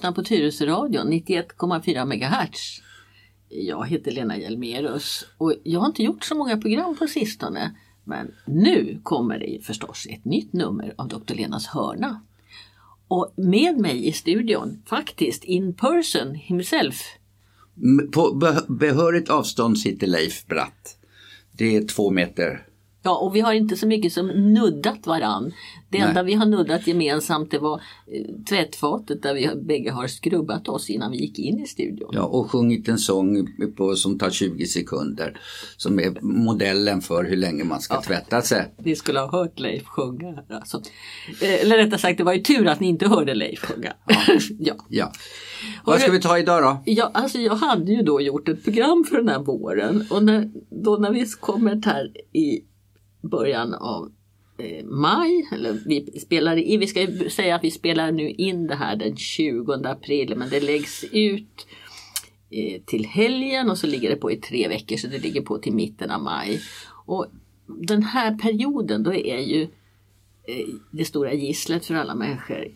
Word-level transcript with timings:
lyssnar 0.00 0.12
på 0.12 0.22
Tyresöradion 0.22 1.12
91,4 1.12 2.04
MHz. 2.04 2.82
Jag 3.48 3.88
heter 3.88 4.10
Lena 4.10 4.38
Hjelmerus 4.38 5.26
och 5.38 5.54
jag 5.64 5.80
har 5.80 5.86
inte 5.86 6.02
gjort 6.02 6.24
så 6.24 6.34
många 6.34 6.56
program 6.56 6.96
på 6.96 7.06
sistone. 7.06 7.76
Men 8.04 8.34
nu 8.46 9.00
kommer 9.02 9.38
det 9.38 9.64
förstås 9.64 10.06
ett 10.10 10.24
nytt 10.24 10.52
nummer 10.52 10.94
av 10.98 11.08
Dr. 11.08 11.34
Lenas 11.34 11.66
hörna. 11.66 12.22
Och 13.08 13.32
med 13.36 13.78
mig 13.78 14.08
i 14.08 14.12
studion, 14.12 14.82
faktiskt 14.86 15.44
in 15.44 15.74
person 15.74 16.34
himself. 16.34 17.02
På 18.12 18.34
behörigt 18.68 19.30
avstånd 19.30 19.78
sitter 19.78 20.06
Leif 20.06 20.46
Bratt. 20.46 20.96
Det 21.52 21.76
är 21.76 21.86
två 21.86 22.10
meter 22.10 22.66
Ja, 23.02 23.18
och 23.18 23.36
vi 23.36 23.40
har 23.40 23.52
inte 23.52 23.76
så 23.76 23.86
mycket 23.86 24.12
som 24.12 24.26
nuddat 24.26 25.06
varann. 25.06 25.52
Det 25.88 25.98
Nej. 25.98 26.08
enda 26.08 26.22
vi 26.22 26.34
har 26.34 26.46
nuddat 26.46 26.86
gemensamt 26.86 27.50
det 27.50 27.58
var 27.58 27.74
eh, 27.74 28.44
tvättfatet 28.48 29.22
där 29.22 29.34
vi 29.34 29.50
bägge 29.62 29.90
har 29.90 30.06
skrubbat 30.06 30.68
oss 30.68 30.90
innan 30.90 31.10
vi 31.10 31.16
gick 31.16 31.38
in 31.38 31.60
i 31.60 31.66
studion. 31.66 32.10
Ja, 32.12 32.22
och 32.22 32.50
sjungit 32.50 32.88
en 32.88 32.98
sång 32.98 33.46
på, 33.76 33.94
som 33.94 34.18
tar 34.18 34.30
20 34.30 34.66
sekunder. 34.66 35.40
Som 35.76 36.00
är 36.00 36.20
modellen 36.20 37.00
för 37.00 37.24
hur 37.24 37.36
länge 37.36 37.64
man 37.64 37.80
ska 37.80 37.94
ja. 37.94 38.02
tvätta 38.02 38.42
sig. 38.42 38.74
Ni 38.78 38.96
skulle 38.96 39.20
ha 39.20 39.30
hört 39.30 39.60
Leif 39.60 39.84
sjunga. 39.84 40.44
Alltså. 40.50 40.82
Eh, 41.42 41.62
eller 41.62 41.76
rättare 41.76 41.98
sagt, 41.98 42.18
det 42.18 42.24
var 42.24 42.32
ju 42.32 42.42
tur 42.42 42.66
att 42.66 42.80
ni 42.80 42.88
inte 42.88 43.08
hörde 43.08 43.34
Leif 43.34 43.58
sjunga. 43.58 43.92
Ja. 44.06 44.16
ja. 44.58 44.74
ja. 44.88 45.12
Vad 45.84 46.00
ska 46.00 46.12
vi 46.12 46.20
ta 46.20 46.38
idag 46.38 46.62
då? 46.62 46.82
Ja, 46.84 47.10
alltså 47.14 47.38
jag 47.38 47.54
hade 47.54 47.92
ju 47.92 48.02
då 48.02 48.20
gjort 48.20 48.48
ett 48.48 48.64
program 48.64 49.04
för 49.04 49.16
den 49.16 49.28
här 49.28 49.38
våren 49.38 50.06
och 50.10 50.24
när, 50.24 50.50
då 50.84 50.96
när 50.96 51.10
vi 51.10 51.26
kommer 51.40 51.82
här 51.86 52.12
i 52.32 52.60
början 53.20 53.74
av 53.74 54.12
eh, 54.58 54.84
maj. 54.84 55.48
Eller 55.52 55.78
vi, 55.86 56.20
spelar 56.20 56.58
i, 56.58 56.76
vi 56.76 56.86
ska 56.86 57.06
säga 57.30 57.54
att 57.54 57.64
vi 57.64 57.70
spelar 57.70 58.12
nu 58.12 58.30
in 58.30 58.66
det 58.66 58.74
här 58.74 58.96
den 58.96 59.16
20 59.16 59.72
april 59.72 60.34
men 60.36 60.50
det 60.50 60.60
läggs 60.60 61.04
ut 61.12 61.66
eh, 62.50 62.82
till 62.82 63.06
helgen 63.06 63.70
och 63.70 63.78
så 63.78 63.86
ligger 63.86 64.10
det 64.10 64.16
på 64.16 64.32
i 64.32 64.36
tre 64.36 64.68
veckor 64.68 64.96
så 64.96 65.06
det 65.06 65.18
ligger 65.18 65.42
på 65.42 65.58
till 65.58 65.74
mitten 65.74 66.10
av 66.10 66.22
maj. 66.22 66.60
Och 67.06 67.26
den 67.66 68.02
här 68.02 68.38
perioden 68.38 69.02
då 69.02 69.14
är 69.14 69.38
ju 69.38 69.62
eh, 69.62 70.66
det 70.90 71.04
stora 71.04 71.32
gisslet 71.32 71.86
för 71.86 71.94
alla 71.94 72.14
människor 72.14 72.68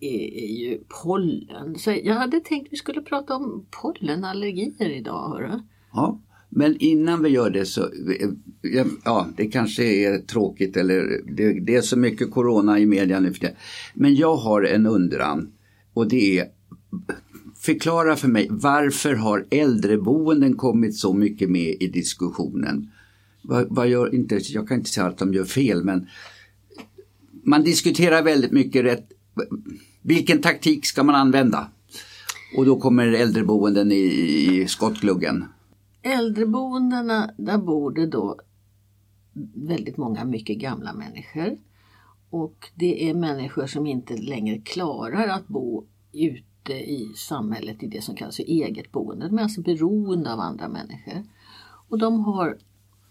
är, 0.00 0.34
är 0.34 0.56
ju 0.56 0.80
pollen. 1.02 1.78
Så 1.78 1.90
jag 1.90 2.14
hade 2.14 2.40
tänkt 2.40 2.72
vi 2.72 2.76
skulle 2.76 3.02
prata 3.02 3.36
om 3.36 3.66
pollenallergier 3.82 4.90
idag. 4.90 5.28
Hörru. 5.28 5.60
Ja. 5.92 6.20
Men 6.48 6.76
innan 6.78 7.22
vi 7.22 7.28
gör 7.28 7.50
det 7.50 7.66
så, 7.66 7.90
ja 9.04 9.28
det 9.36 9.46
kanske 9.46 9.84
är 9.84 10.18
tråkigt 10.18 10.76
eller 10.76 11.22
det, 11.36 11.60
det 11.60 11.74
är 11.74 11.80
så 11.80 11.98
mycket 11.98 12.30
corona 12.30 12.78
i 12.78 12.86
media 12.86 13.20
nu 13.20 13.32
för 13.32 13.40
det. 13.40 13.56
Men 13.94 14.14
jag 14.14 14.36
har 14.36 14.62
en 14.62 14.86
undran 14.86 15.52
och 15.94 16.08
det 16.08 16.38
är 16.38 16.46
Förklara 17.60 18.16
för 18.16 18.28
mig 18.28 18.46
varför 18.50 19.14
har 19.14 19.46
äldreboenden 19.50 20.56
kommit 20.56 20.96
så 20.96 21.12
mycket 21.12 21.50
med 21.50 21.76
i 21.80 21.88
diskussionen? 21.88 22.90
Vad, 23.42 23.66
vad 23.70 23.88
gör, 23.88 24.14
inte, 24.14 24.40
jag 24.48 24.68
kan 24.68 24.78
inte 24.78 24.90
säga 24.90 25.06
att 25.06 25.18
de 25.18 25.34
gör 25.34 25.44
fel 25.44 25.84
men 25.84 26.06
man 27.44 27.62
diskuterar 27.62 28.22
väldigt 28.22 28.52
mycket 28.52 28.84
rätt. 28.84 29.08
Vilken 30.02 30.40
taktik 30.40 30.86
ska 30.86 31.02
man 31.02 31.14
använda? 31.14 31.70
Och 32.56 32.66
då 32.66 32.80
kommer 32.80 33.06
äldreboenden 33.06 33.92
i, 33.92 33.96
i 33.96 34.66
skottgluggen 34.68 35.44
äldreboendena, 36.02 37.30
där 37.36 37.58
bor 37.58 37.90
det 37.90 38.06
då 38.06 38.40
väldigt 39.54 39.96
många 39.96 40.24
mycket 40.24 40.58
gamla 40.58 40.92
människor. 40.92 41.58
Och 42.30 42.70
det 42.74 43.10
är 43.10 43.14
människor 43.14 43.66
som 43.66 43.86
inte 43.86 44.16
längre 44.16 44.58
klarar 44.58 45.28
att 45.28 45.48
bo 45.48 45.84
ute 46.12 46.72
i 46.72 47.12
samhället 47.16 47.82
i 47.82 47.86
det 47.86 48.02
som 48.02 48.16
kallas 48.16 48.36
för 48.36 48.42
eget 48.42 48.92
boende. 48.92 49.28
De 49.28 49.38
är 49.38 49.42
alltså 49.42 49.60
beroende 49.60 50.32
av 50.32 50.40
andra 50.40 50.68
människor. 50.68 51.24
Och 51.88 51.98
de 51.98 52.20
har 52.20 52.58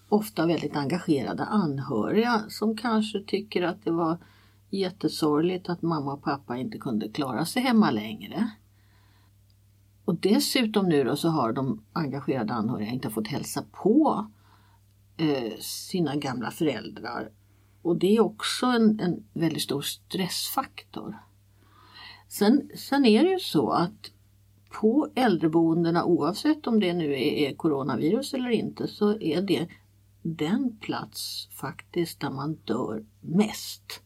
ofta 0.09 0.46
väldigt 0.46 0.76
engagerade 0.76 1.46
anhöriga 1.46 2.44
som 2.50 2.78
kanske 2.78 3.24
tycker 3.24 3.64
att 3.64 3.86
det 3.86 3.92
var 3.92 4.18
jättesorgligt 4.70 5.70
att 5.70 5.81
mamma 5.81 6.14
och 6.14 6.24
pappa 6.24 6.58
inte 6.58 6.78
kunde 6.78 7.09
klara 7.09 7.46
sig 7.46 7.62
hemma 7.62 7.92
längre. 7.92 8.50
Och 10.07 10.16
dessutom 10.16 10.90
nu 10.90 11.03
då 11.03 11.16
så 11.16 11.29
har 11.29 11.53
de 11.53 11.84
engagerade 11.94 12.53
anhöriga 12.53 12.91
inte 12.91 13.09
fått 13.09 13.28
hälsa 13.28 13.63
på 13.72 14.28
eh, 15.18 15.57
sina 15.59 16.16
gamla 16.16 16.51
föräldrar. 16.51 17.31
Och 17.81 17.97
det 17.97 18.16
är 18.16 18.22
också 18.22 18.66
en, 18.66 19.00
en 19.00 19.23
väldigt 19.34 19.62
stor 19.62 19.81
stressfaktor. 19.81 21.17
Sen, 22.28 22.69
sen 22.75 23.06
är 23.06 23.23
det 23.23 23.29
ju 23.29 23.40
så 23.40 23.69
att 23.69 24.12
på 24.81 25.09
äldreboendena 25.16 26.06
oavsett 26.06 26.67
om 26.67 26.79
det 26.79 26.94
nu 26.94 27.13
är, 27.13 27.50
är 27.50 27.56
coronavirus 27.56 28.34
eller 28.34 28.50
inte 28.50 28.88
så 28.88 29.19
är 29.22 29.41
det 29.41 29.67
den 30.22 30.78
plats 30.81 31.50
faktiskt 31.51 32.19
där 32.19 32.31
man 32.31 32.56
dör 32.56 33.06
mest. 33.22 34.01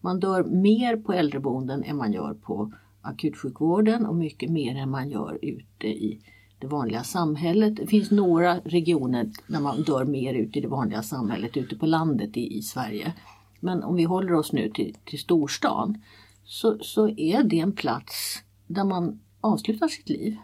Man 0.00 0.20
dör 0.20 0.44
mer 0.44 0.96
på 0.96 1.12
äldreboenden 1.12 1.84
än 1.84 1.96
man 1.96 2.12
gör 2.12 2.34
på 2.34 2.72
akutsjukvården 3.06 4.06
och 4.06 4.16
mycket 4.16 4.50
mer 4.50 4.76
än 4.76 4.90
man 4.90 5.10
gör 5.10 5.38
ute 5.42 5.86
i 5.86 6.20
det 6.58 6.66
vanliga 6.66 7.04
samhället. 7.04 7.76
Det 7.76 7.86
finns 7.86 8.10
några 8.10 8.60
regioner 8.60 9.30
där 9.46 9.60
man 9.60 9.82
dör 9.82 10.04
mer 10.04 10.34
ute 10.34 10.58
i 10.58 10.62
det 10.62 10.68
vanliga 10.68 11.02
samhället, 11.02 11.56
ute 11.56 11.76
på 11.76 11.86
landet 11.86 12.36
i, 12.36 12.58
i 12.58 12.62
Sverige. 12.62 13.12
Men 13.60 13.82
om 13.82 13.96
vi 13.96 14.04
håller 14.04 14.32
oss 14.32 14.52
nu 14.52 14.70
till, 14.70 14.96
till 15.04 15.18
storstan 15.18 16.02
så, 16.44 16.78
så 16.80 17.08
är 17.08 17.42
det 17.42 17.60
en 17.60 17.72
plats 17.72 18.42
där 18.66 18.84
man 18.84 19.20
avslutar 19.40 19.88
sitt 19.88 20.08
liv. 20.08 20.36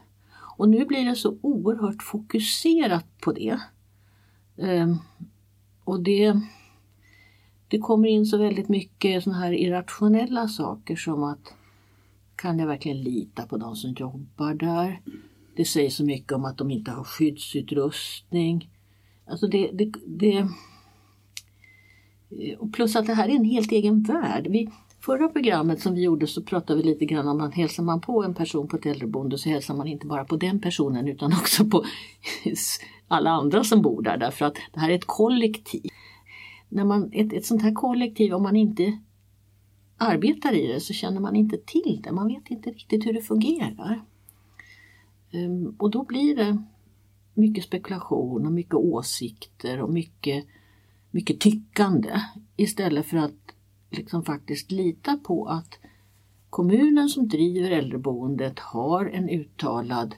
Och 0.57 0.69
nu 0.69 0.85
blir 0.85 1.05
det 1.05 1.15
så 1.15 1.37
oerhört 1.41 2.03
fokuserat 2.03 3.05
på 3.21 3.31
det. 3.31 3.59
Ehm, 4.57 4.97
och 5.83 6.03
det, 6.03 6.39
det 7.67 7.79
kommer 7.79 8.07
in 8.07 8.25
så 8.25 8.37
väldigt 8.37 8.69
mycket 8.69 9.23
såna 9.23 9.39
här 9.39 9.51
irrationella 9.51 10.47
saker 10.47 10.95
som 10.95 11.23
att 11.23 11.53
kan 12.43 12.59
jag 12.59 12.67
verkligen 12.67 13.01
lita 13.01 13.45
på 13.45 13.57
de 13.57 13.75
som 13.75 13.93
jobbar 13.93 14.53
där? 14.53 15.01
Det 15.55 15.65
sägs 15.65 15.95
så 15.95 16.05
mycket 16.05 16.31
om 16.31 16.45
att 16.45 16.57
de 16.57 16.71
inte 16.71 16.91
har 16.91 17.03
skyddsutrustning. 17.03 18.69
Alltså 19.25 19.47
det, 19.47 19.71
det, 19.73 19.91
det 20.05 20.37
eh, 20.37 20.47
och 22.59 22.73
plus 22.73 22.95
att 22.95 23.07
det 23.07 23.13
här 23.13 23.29
är 23.29 23.35
en 23.35 23.45
helt 23.45 23.71
egen 23.71 24.03
värld. 24.03 24.47
Vi, 24.49 24.69
förra 24.99 25.27
programmet 25.27 25.81
som 25.81 25.95
vi 25.95 26.03
gjorde 26.03 26.27
så 26.27 26.43
pratade 26.43 26.81
vi 26.81 26.85
lite 26.85 27.05
grann 27.05 27.27
om 27.27 27.41
att 27.41 27.53
hälsar 27.53 27.83
man 27.83 28.01
på 28.01 28.23
en 28.23 28.33
person 28.33 28.67
på 28.67 28.77
ett 28.77 28.85
äldreboende 28.85 29.37
så 29.37 29.49
hälsar 29.49 29.75
man 29.75 29.87
inte 29.87 30.07
bara 30.07 30.25
på 30.25 30.37
den 30.37 30.61
personen 30.61 31.07
utan 31.07 31.33
också 31.41 31.65
på 31.65 31.83
alla 33.07 33.29
andra 33.29 33.63
som 33.63 33.81
bor 33.81 34.01
där 34.01 34.17
därför 34.17 34.45
att 34.45 34.55
det 34.73 34.79
här 34.79 34.89
är 34.89 34.95
ett 34.95 35.07
kollektiv. 35.07 35.91
När 36.69 36.85
man, 36.85 37.09
ett, 37.13 37.33
ett 37.33 37.45
sånt 37.45 37.61
här 37.61 37.73
kollektiv, 37.73 38.33
om 38.33 38.43
man 38.43 38.55
inte 38.55 38.99
arbetar 40.03 40.53
i 40.53 40.67
det 40.67 40.79
så 40.79 40.93
känner 40.93 41.19
man 41.19 41.35
inte 41.35 41.57
till 41.57 42.01
det. 42.03 42.11
Man 42.11 42.27
vet 42.27 42.51
inte 42.51 42.69
riktigt 42.69 43.05
hur 43.05 43.13
det 43.13 43.21
fungerar. 43.21 44.05
Ehm, 45.31 45.75
och 45.79 45.91
då 45.91 46.03
blir 46.03 46.35
det 46.35 46.63
mycket 47.33 47.63
spekulation 47.63 48.45
och 48.45 48.51
mycket 48.51 48.73
åsikter 48.73 49.81
och 49.81 49.93
mycket, 49.93 50.45
mycket 51.11 51.39
tyckande 51.39 52.21
istället 52.55 53.05
för 53.05 53.17
att 53.17 53.55
liksom 53.91 54.23
faktiskt 54.23 54.71
lita 54.71 55.17
på 55.17 55.45
att 55.45 55.79
kommunen 56.49 57.09
som 57.09 57.27
driver 57.27 57.71
äldreboendet 57.71 58.59
har 58.59 59.05
en 59.05 59.29
uttalad 59.29 60.15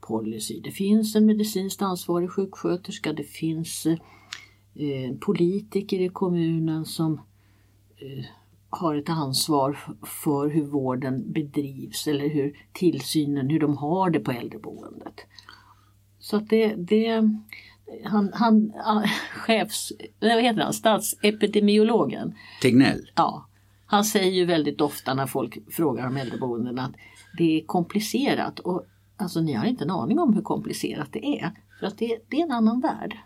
policy. 0.00 0.60
Det 0.60 0.70
finns 0.70 1.16
en 1.16 1.26
medicinskt 1.26 1.82
ansvarig 1.82 2.30
sjuksköterska, 2.30 3.12
det 3.12 3.24
finns 3.24 3.86
eh, 3.86 5.16
politiker 5.20 6.00
i 6.00 6.08
kommunen 6.08 6.84
som 6.84 7.20
eh, 7.96 8.24
har 8.70 8.94
ett 8.94 9.08
ansvar 9.08 9.78
för 10.02 10.48
hur 10.48 10.64
vården 10.64 11.32
bedrivs 11.32 12.06
eller 12.06 12.28
hur 12.28 12.66
tillsynen, 12.72 13.50
hur 13.50 13.60
de 13.60 13.76
har 13.76 14.10
det 14.10 14.20
på 14.20 14.32
äldreboendet. 14.32 15.26
Så 16.18 16.36
att 16.36 16.48
det, 16.48 16.74
det 16.74 17.22
han, 18.04 18.32
han 18.34 18.72
chefs, 19.34 19.92
vad 20.20 20.42
heter 20.42 20.62
han, 20.62 20.72
statsepidemiologen. 20.72 22.34
Tegnell? 22.62 23.10
Ja. 23.14 23.46
Han 23.86 24.04
säger 24.04 24.32
ju 24.32 24.44
väldigt 24.44 24.80
ofta 24.80 25.14
när 25.14 25.26
folk 25.26 25.58
frågar 25.70 26.06
om 26.06 26.16
äldreboenden 26.16 26.78
att 26.78 26.92
det 27.38 27.60
är 27.60 27.66
komplicerat 27.66 28.58
och 28.58 28.86
alltså 29.16 29.40
ni 29.40 29.52
har 29.52 29.64
inte 29.64 29.84
en 29.84 29.90
aning 29.90 30.18
om 30.18 30.34
hur 30.34 30.42
komplicerat 30.42 31.08
det 31.12 31.26
är. 31.26 31.50
För 31.80 31.86
att 31.86 31.98
det, 31.98 32.18
det 32.28 32.36
är 32.36 32.42
en 32.42 32.52
annan 32.52 32.80
värld. 32.80 33.16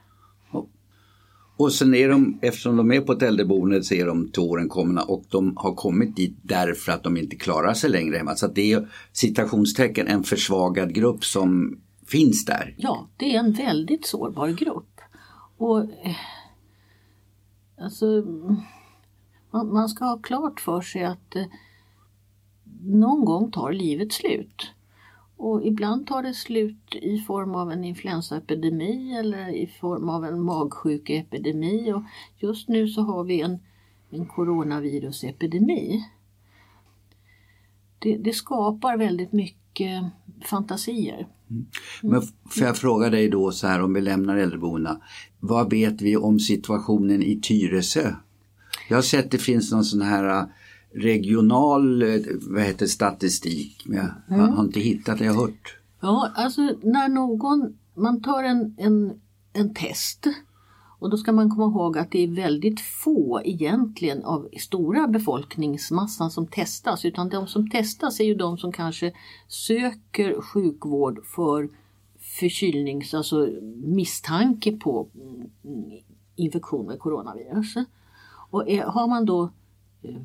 Och 1.57 1.73
sen 1.73 1.95
är 1.95 2.09
de, 2.09 2.39
eftersom 2.43 2.77
de 2.77 2.93
är 2.93 3.01
på 3.01 3.13
ett 3.13 3.23
äldreboende 3.23 3.83
så 3.83 3.95
är 3.95 4.07
de 4.07 4.31
till 4.31 4.43
åren 4.43 4.69
komna 4.69 5.03
och 5.03 5.25
de 5.29 5.57
har 5.57 5.75
kommit 5.75 6.17
dit 6.17 6.37
därför 6.43 6.93
att 6.93 7.03
de 7.03 7.17
inte 7.17 7.37
klarar 7.37 7.75
sig 7.75 7.91
längre 7.91 8.17
hemma. 8.17 8.37
Så 8.37 8.47
det 8.47 8.73
är 8.73 8.89
citationstecken 9.13 10.07
en 10.07 10.23
försvagad 10.23 10.95
grupp 10.95 11.25
som 11.25 11.79
finns 12.07 12.45
där. 12.45 12.75
Ja, 12.79 13.09
det 13.17 13.35
är 13.35 13.39
en 13.39 13.53
väldigt 13.53 14.07
sårbar 14.07 14.49
grupp. 14.49 15.01
Och 15.57 15.81
eh, 15.81 16.17
alltså, 17.79 18.07
man, 19.51 19.73
man, 19.73 19.89
ska 19.89 20.05
ha 20.05 20.19
klart 20.19 20.61
för 20.61 20.81
sig 20.81 21.05
att 21.05 21.37
eh, 21.37 21.45
någon 22.83 23.25
gång 23.25 23.51
tar 23.51 23.73
livet 23.73 24.13
slut. 24.13 24.74
Och 25.37 25.67
ibland 25.67 26.07
tar 26.07 26.23
det 26.23 26.35
slut 26.35 26.95
i 26.95 27.19
form 27.19 27.55
av 27.55 27.73
en 27.73 27.85
influensaepidemi 27.85 29.17
eller 29.19 29.49
i 29.49 29.67
form 29.67 30.09
av 30.09 30.25
en 30.25 30.41
magsjukeepidemi. 30.41 31.93
Och 31.93 32.03
just 32.39 32.69
nu 32.69 32.89
så 32.89 33.03
har 33.03 33.25
vi 33.25 33.41
en, 33.41 33.59
en 34.11 34.27
coronavirusepidemi. 34.27 36.05
Det, 37.99 38.17
det 38.17 38.33
skapar 38.33 38.97
väldigt 38.97 39.33
mycket 39.33 40.05
fantasier. 40.45 41.29
Mm. 41.51 41.67
Men 42.03 42.23
får 42.23 42.67
jag 42.67 42.77
fråga 42.77 43.11
dig 43.11 43.29
då 43.29 43.53
så 43.53 43.67
här 43.67 43.83
om 43.83 43.95
vi 43.95 44.01
lämnar 44.01 44.37
äldreboendena. 44.37 45.01
Vad 45.41 45.71
vet 45.71 46.03
vi 46.03 46.17
om 46.17 46.41
situationen 46.41 47.23
i 47.23 47.41
Tyresö? 47.41 48.15
Jag 48.89 48.97
har 48.97 49.03
sett 49.03 49.31
det 49.31 49.39
finns 49.39 49.73
någon 49.73 49.85
sån 49.85 50.03
här 50.03 50.47
regional 50.95 52.03
äh, 52.03 52.21
vad 52.41 52.63
heter, 52.63 52.87
statistik 52.87 53.83
men 53.87 53.97
jag 54.29 54.39
mm. 54.39 54.53
har 54.53 54.65
inte 54.65 54.81
hittat 54.81 55.19
det, 55.19 55.25
jag 55.25 55.35
har 55.35 55.41
hört. 55.41 55.79
Ja, 56.01 56.31
alltså 56.35 56.61
när 56.83 57.09
någon, 57.09 57.79
man 57.95 58.23
tar 58.23 58.43
en, 58.43 58.75
en, 58.79 59.21
en 59.53 59.75
test 59.75 60.27
och 60.99 61.11
då 61.11 61.17
ska 61.17 61.33
man 61.33 61.51
komma 61.51 61.65
ihåg 61.65 61.99
att 61.99 62.11
det 62.11 62.25
är 62.25 62.29
väldigt 62.29 62.81
få 62.81 63.41
egentligen 63.45 64.25
av 64.25 64.49
stora 64.61 65.09
befolkningsmassan 65.09 66.31
som 66.31 66.47
testas 66.47 67.05
utan 67.05 67.29
de 67.29 67.47
som 67.47 67.71
testas 67.71 68.21
är 68.21 68.25
ju 68.25 68.35
de 68.35 68.59
som 68.59 68.73
kanske 68.73 69.13
söker 69.49 70.41
sjukvård 70.41 71.27
för 71.27 71.69
förkylnings, 72.19 73.15
alltså 73.15 73.49
misstanke 73.77 74.73
på 74.73 75.09
infektion 76.37 76.87
med 76.87 76.99
coronavirus. 76.99 77.75
Och 78.51 78.69
är, 78.69 78.83
har 78.83 79.09
man 79.09 79.25
då 79.25 79.51
eh, 80.03 80.17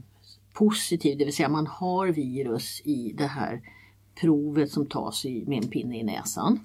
positiv, 0.54 1.18
det 1.18 1.26
vill 1.26 1.36
säga 1.36 1.50
man 1.50 1.68
har 1.68 2.08
virus 2.08 2.82
i 2.86 3.14
det 3.18 3.28
här 3.28 3.62
provet 4.16 4.72
som 4.72 4.86
tas 4.86 5.26
i, 5.26 5.46
med 5.48 5.64
en 5.64 5.70
pinne 5.70 6.00
i 6.00 6.04
näsan. 6.04 6.60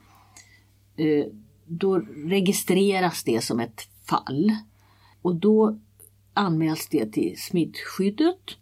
Eh, 0.97 1.27
då 1.67 1.99
registreras 2.27 3.25
det 3.25 3.45
som 3.45 3.61
ett 3.61 3.89
fall. 4.05 4.53
Och 5.23 5.37
då 5.37 5.79
anmäls 6.35 6.89
det 6.91 7.13
till 7.13 7.35
smittskyddet. 7.39 8.57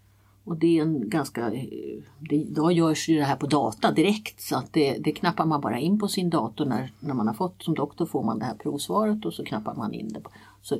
Och 0.45 0.57
det 0.57 0.79
är 0.79 0.83
en 0.83 1.11
ganska, 1.11 1.53
eh, 1.53 2.03
det, 2.19 2.37
idag 2.37 2.73
görs 2.73 3.09
ju 3.09 3.17
det 3.17 3.25
här 3.25 3.37
på 3.37 3.47
data 3.47 3.93
direkt 3.93 4.41
så 4.41 4.57
att 4.57 4.73
det, 4.73 4.99
det 4.99 5.13
knappar 5.13 5.47
man 5.47 5.61
bara 5.61 5.79
in 5.79 5.99
på 5.99 6.09
sin 6.09 6.31
dator 6.31 6.65
när, 6.65 6.93
när 7.01 7.15
man 7.15 7.27
har 7.27 7.35
fått 7.35 7.63
som 7.63 7.75
doktor 7.75 8.07
får 8.07 8.23
man 8.23 8.39
det 8.39 8.45
här 8.45 8.55
provsvaret 8.55 9.25
och 9.25 9.35
så 9.35 9.45
knappar 9.45 9.75
man 9.75 9.95
in 9.95 10.09
det. 10.09 10.23
Så 10.63 10.75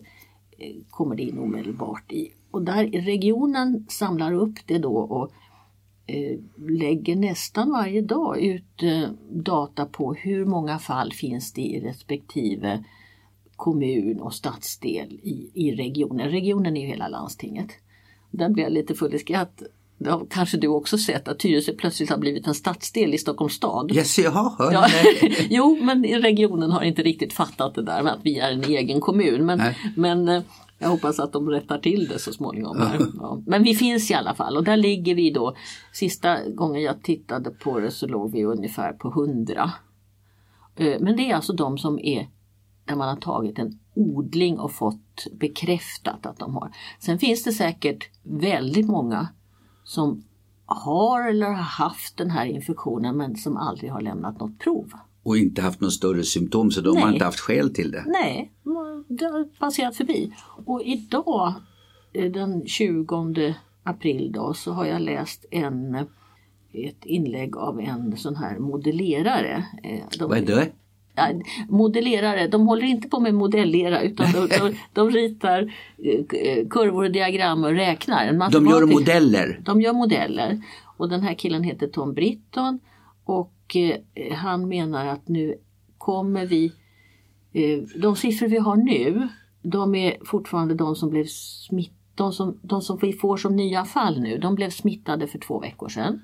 eh, 0.59 0.77
kommer 0.91 1.17
det 1.17 1.23
in 1.23 1.39
omedelbart 1.39 2.13
i. 2.13 2.33
Och 2.53 2.63
där 2.63 2.87
regionen 2.87 3.87
samlar 3.89 4.33
upp 4.33 4.59
det 4.67 4.79
då 4.79 4.97
och 4.97 5.33
eh, 6.07 6.39
lägger 6.69 7.17
nästan 7.17 7.71
varje 7.71 8.03
dag 8.03 8.41
ut 8.41 8.83
eh, 8.83 9.09
data 9.31 9.87
på 9.87 10.15
hur 10.15 10.45
många 10.45 10.79
fall 10.79 11.13
finns 11.13 11.53
det 11.53 11.63
i 11.63 11.81
respektive 11.81 12.85
kommun 13.57 14.21
och 14.21 14.35
stadsdel 14.35 15.13
i, 15.13 15.51
i 15.55 15.77
regionen. 15.77 16.29
Regionen 16.29 16.77
är 16.77 16.81
ju 16.81 16.87
hela 16.87 17.09
landstinget. 17.09 17.69
Där 18.31 18.49
blir 18.49 18.65
jag 18.65 18.73
lite 18.73 18.95
full 18.95 19.15
i 19.15 19.19
skratt. 19.19 19.63
Det 19.99 20.11
har 20.11 20.27
kanske 20.31 20.57
du 20.57 20.69
också 20.69 20.99
sett 20.99 21.29
att 21.29 21.39
Tyresö 21.39 21.73
plötsligt 21.73 22.11
har 22.11 22.19
blivit 22.19 22.47
en 22.47 22.55
stadsdel 22.55 23.15
i 23.15 23.19
Stockholms 23.19 23.53
stad. 23.53 23.93
Yes, 23.97 24.19
jag 24.19 24.31
har 24.31 24.73
ja. 24.73 24.87
Jo, 25.51 25.79
men 25.83 26.05
regionen 26.05 26.71
har 26.71 26.83
inte 26.83 27.03
riktigt 27.03 27.33
fattat 27.33 27.75
det 27.75 27.83
där 27.83 28.03
med 28.03 28.13
att 28.13 28.21
vi 28.23 28.39
är 28.39 28.53
en 28.53 28.65
egen 28.65 29.01
kommun. 29.01 29.47
Men, 29.47 29.63
men 29.97 30.29
eh, 30.29 30.43
jag 30.83 30.89
hoppas 30.89 31.21
att 31.21 31.33
de 31.33 31.51
rättar 31.51 31.79
till 31.79 32.09
det 32.09 32.19
så 32.19 32.33
småningom. 32.33 32.77
Ja. 33.21 33.43
Men 33.47 33.63
vi 33.63 33.75
finns 33.75 34.11
i 34.11 34.15
alla 34.15 34.35
fall 34.35 34.57
och 34.57 34.65
där 34.65 34.77
ligger 34.77 35.15
vi 35.15 35.31
då. 35.31 35.57
Sista 35.93 36.49
gången 36.49 36.83
jag 36.83 37.03
tittade 37.03 37.51
på 37.51 37.81
det 37.81 37.91
så 37.91 38.07
låg 38.07 38.33
vi 38.33 38.45
ungefär 38.45 38.93
på 38.93 39.09
100. 39.09 39.73
Eh, 40.77 41.01
men 41.01 41.17
det 41.17 41.31
är 41.31 41.35
alltså 41.35 41.53
de 41.53 41.79
som 41.79 41.99
är 41.99 42.29
där 42.85 42.97
man 42.97 43.09
har 43.09 43.17
tagit 43.17 43.59
en 43.59 43.79
odling 43.95 44.59
och 44.59 44.73
fått 44.73 45.27
bekräftat 45.33 46.27
att 46.27 46.39
de 46.39 46.55
har. 46.55 46.71
Sen 46.99 47.19
finns 47.19 47.45
det 47.45 47.53
säkert 47.53 48.11
väldigt 48.23 48.87
många 48.87 49.29
som 49.85 50.25
har 50.67 51.29
eller 51.29 51.47
har 51.47 51.55
haft 51.55 52.17
den 52.17 52.31
här 52.31 52.47
infektionen 52.47 53.17
men 53.17 53.37
som 53.37 53.57
aldrig 53.57 53.93
har 53.93 54.01
lämnat 54.01 54.41
något 54.41 54.59
prov. 54.59 54.93
Och 55.23 55.37
inte 55.37 55.63
haft 55.63 55.81
några 55.81 55.91
större 55.91 56.23
symptom 56.23 56.71
så 56.71 56.81
de 56.81 56.95
Nej. 56.95 57.03
har 57.03 57.13
inte 57.13 57.25
haft 57.25 57.41
skäl 57.41 57.75
till 57.75 57.91
det? 57.91 58.05
Nej, 58.07 58.53
det 59.09 59.25
har 59.25 59.45
passerat 59.59 59.97
förbi. 59.97 60.33
Och 60.65 60.83
idag 60.83 61.55
eh, 62.13 62.33
den 62.33 62.67
20 62.67 63.55
april 63.83 64.33
då, 64.33 64.55
så 64.55 64.73
har 64.73 64.87
jag 64.87 65.01
läst 65.01 65.45
en, 65.51 65.95
ett 66.73 67.05
inlägg 67.05 67.57
av 67.57 67.81
en 67.81 68.17
sån 68.17 68.37
här 68.37 68.59
modellerare. 68.59 69.65
Eh, 69.83 70.19
de, 70.19 70.29
Vad 70.29 70.39
är 70.39 70.47
det? 70.47 70.73
modellerare, 71.69 72.49
de 72.49 72.67
håller 72.67 72.85
inte 72.85 73.09
på 73.09 73.21
med 73.21 73.35
modellera 73.35 74.03
utan 74.03 74.33
de, 74.33 74.49
de, 74.49 74.75
de 74.93 75.11
ritar 75.11 75.75
eh, 75.99 76.69
kurvor 76.69 77.05
och 77.05 77.11
diagram 77.11 77.65
och 77.65 77.71
räknar. 77.71 78.51
De 78.51 78.67
gör 78.67 78.87
modeller? 78.87 79.61
De 79.65 79.81
gör 79.81 79.93
modeller. 79.93 80.63
Och 80.97 81.09
den 81.09 81.23
här 81.23 81.35
killen 81.35 81.63
heter 81.63 81.87
Tom 81.87 82.15
Britton 82.15 82.81
och 83.25 83.53
eh, 83.77 84.35
han 84.35 84.69
menar 84.69 85.07
att 85.07 85.29
nu 85.29 85.59
kommer 85.99 86.47
vi, 86.47 86.73
eh, 87.53 87.83
de 88.03 88.17
siffror 88.17 88.49
vi 88.49 88.59
har 88.59 88.77
nu, 88.77 89.29
de 89.63 89.95
är 89.95 90.17
fortfarande 90.25 90.75
de 90.75 90.97
som 90.97 91.11
blev 91.11 91.25
smittade 91.69 92.03
de 92.15 92.33
som, 92.33 92.59
de 92.63 92.83
som 92.83 92.99
vi 93.03 93.13
får 93.13 93.37
som 93.37 93.57
nya 93.57 93.85
fall 93.85 94.21
nu, 94.21 94.39
de 94.39 94.55
blev 94.55 94.71
smittade 94.71 95.27
för 95.27 95.39
två 95.39 95.61
veckor 95.61 95.89
sedan. 95.89 96.23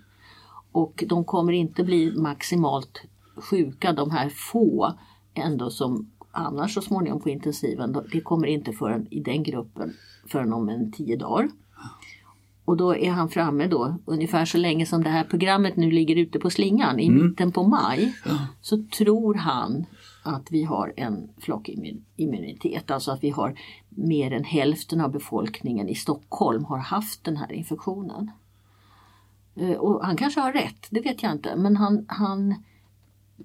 Och 0.72 1.04
de 1.08 1.24
kommer 1.24 1.52
inte 1.52 1.84
bli 1.84 2.12
maximalt 2.16 3.02
sjuka, 3.36 3.92
de 3.92 4.10
här 4.10 4.28
få 4.28 4.92
ändå 5.34 5.70
som 5.70 6.10
annars 6.30 6.74
så 6.74 6.80
småningom 6.80 7.20
på 7.20 7.28
intensiven, 7.28 7.96
det 8.12 8.20
kommer 8.20 8.46
inte 8.46 8.72
förrän 8.72 9.06
i 9.10 9.20
den 9.20 9.42
gruppen 9.42 9.94
förrän 10.26 10.52
om 10.52 10.68
en 10.68 10.92
tio 10.92 11.16
dagar. 11.16 11.48
Och 12.68 12.76
då 12.76 12.96
är 12.96 13.10
han 13.10 13.28
framme 13.28 13.66
då 13.66 13.94
ungefär 14.04 14.44
så 14.44 14.58
länge 14.58 14.86
som 14.86 15.02
det 15.02 15.10
här 15.10 15.24
programmet 15.24 15.76
nu 15.76 15.90
ligger 15.90 16.16
ute 16.16 16.38
på 16.38 16.50
slingan 16.50 17.00
i 17.00 17.06
mm. 17.06 17.26
mitten 17.26 17.52
på 17.52 17.62
maj. 17.62 18.14
Så 18.60 18.84
tror 18.96 19.34
han 19.34 19.86
att 20.22 20.46
vi 20.50 20.64
har 20.64 20.92
en 20.96 21.28
flockimmunitet, 21.38 22.90
alltså 22.90 23.10
att 23.10 23.24
vi 23.24 23.30
har 23.30 23.58
mer 23.88 24.32
än 24.32 24.44
hälften 24.44 25.00
av 25.00 25.12
befolkningen 25.12 25.88
i 25.88 25.94
Stockholm 25.94 26.64
har 26.64 26.78
haft 26.78 27.24
den 27.24 27.36
här 27.36 27.52
infektionen. 27.52 28.30
Eh, 29.56 29.72
och 29.72 30.04
han 30.04 30.16
kanske 30.16 30.40
har 30.40 30.52
rätt, 30.52 30.86
det 30.90 31.00
vet 31.00 31.22
jag 31.22 31.32
inte, 31.32 31.56
men 31.56 31.76
han, 31.76 32.04
han 32.08 32.54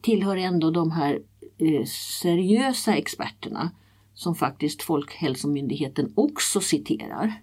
tillhör 0.01 0.37
ändå 0.37 0.71
de 0.71 0.91
här 0.91 1.19
eh, 1.57 1.85
seriösa 2.21 2.95
experterna 2.95 3.71
som 4.13 4.35
faktiskt 4.35 4.81
Folkhälsomyndigheten 4.81 6.13
också 6.15 6.59
citerar. 6.59 7.33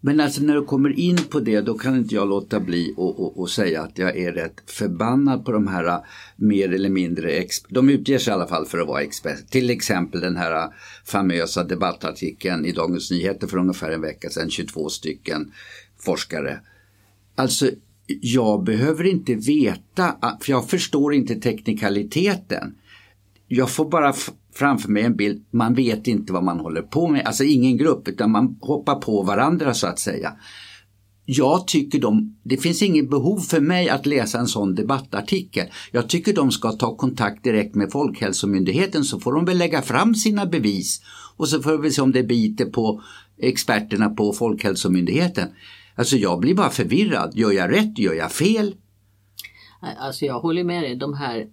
Men 0.00 0.20
alltså 0.20 0.42
när 0.42 0.54
du 0.54 0.64
kommer 0.64 0.98
in 0.98 1.16
på 1.16 1.40
det 1.40 1.60
då 1.60 1.78
kan 1.78 1.96
inte 1.96 2.14
jag 2.14 2.28
låta 2.28 2.60
bli 2.60 2.94
att 3.36 3.50
säga 3.50 3.82
att 3.82 3.98
jag 3.98 4.16
är 4.16 4.32
rätt 4.32 4.70
förbannad 4.70 5.44
på 5.44 5.52
de 5.52 5.68
här 5.68 5.84
äh, 5.84 5.98
mer 6.36 6.72
eller 6.72 6.88
mindre, 6.88 7.44
de 7.68 7.88
utger 7.88 8.18
sig 8.18 8.30
i 8.30 8.34
alla 8.34 8.46
fall 8.46 8.66
för 8.66 8.78
att 8.78 8.88
vara 8.88 9.02
experter. 9.02 9.44
Till 9.50 9.70
exempel 9.70 10.20
den 10.20 10.36
här 10.36 10.64
äh, 10.64 10.70
famösa 11.04 11.64
debattartikeln 11.64 12.66
i 12.66 12.72
Dagens 12.72 13.10
Nyheter 13.10 13.46
för 13.46 13.58
ungefär 13.58 13.90
en 13.90 14.00
vecka 14.00 14.30
sedan, 14.30 14.50
22 14.50 14.88
stycken 14.88 15.52
forskare. 15.98 16.60
Alltså 17.34 17.70
jag 18.20 18.64
behöver 18.64 19.04
inte 19.04 19.34
veta, 19.34 20.06
äh, 20.22 20.38
för 20.40 20.50
jag 20.50 20.70
förstår 20.70 21.14
inte 21.14 21.34
teknikaliteten. 21.34 22.74
Jag 23.48 23.70
får 23.70 23.90
bara 23.90 24.14
framför 24.52 24.88
mig 24.88 25.02
en 25.02 25.16
bild, 25.16 25.44
man 25.50 25.74
vet 25.74 26.06
inte 26.06 26.32
vad 26.32 26.44
man 26.44 26.60
håller 26.60 26.82
på 26.82 27.08
med, 27.08 27.26
alltså 27.26 27.44
ingen 27.44 27.76
grupp 27.76 28.08
utan 28.08 28.30
man 28.30 28.58
hoppar 28.60 28.94
på 28.94 29.22
varandra 29.22 29.74
så 29.74 29.86
att 29.86 29.98
säga. 29.98 30.32
Jag 31.24 31.66
tycker 31.66 32.00
de, 32.00 32.36
det 32.42 32.56
finns 32.56 32.82
inget 32.82 33.10
behov 33.10 33.38
för 33.38 33.60
mig 33.60 33.88
att 33.88 34.06
läsa 34.06 34.38
en 34.38 34.46
sån 34.46 34.74
debattartikel. 34.74 35.66
Jag 35.92 36.08
tycker 36.08 36.34
de 36.34 36.50
ska 36.50 36.72
ta 36.72 36.96
kontakt 36.96 37.44
direkt 37.44 37.74
med 37.74 37.92
Folkhälsomyndigheten 37.92 39.04
så 39.04 39.20
får 39.20 39.32
de 39.32 39.44
väl 39.44 39.58
lägga 39.58 39.82
fram 39.82 40.14
sina 40.14 40.46
bevis 40.46 41.00
och 41.36 41.48
så 41.48 41.62
får 41.62 41.78
vi 41.78 41.90
se 41.90 42.02
om 42.02 42.12
det 42.12 42.22
biter 42.22 42.64
på 42.64 43.02
experterna 43.38 44.10
på 44.10 44.32
Folkhälsomyndigheten. 44.32 45.48
Alltså 45.94 46.16
jag 46.16 46.40
blir 46.40 46.54
bara 46.54 46.70
förvirrad. 46.70 47.32
Gör 47.34 47.52
jag 47.52 47.72
rätt? 47.72 47.98
Gör 47.98 48.14
jag 48.14 48.32
fel? 48.32 48.74
Alltså 49.80 50.24
jag 50.24 50.40
håller 50.40 50.64
med 50.64 50.82
dig. 50.82 50.96
De 50.96 51.14
här 51.14 51.48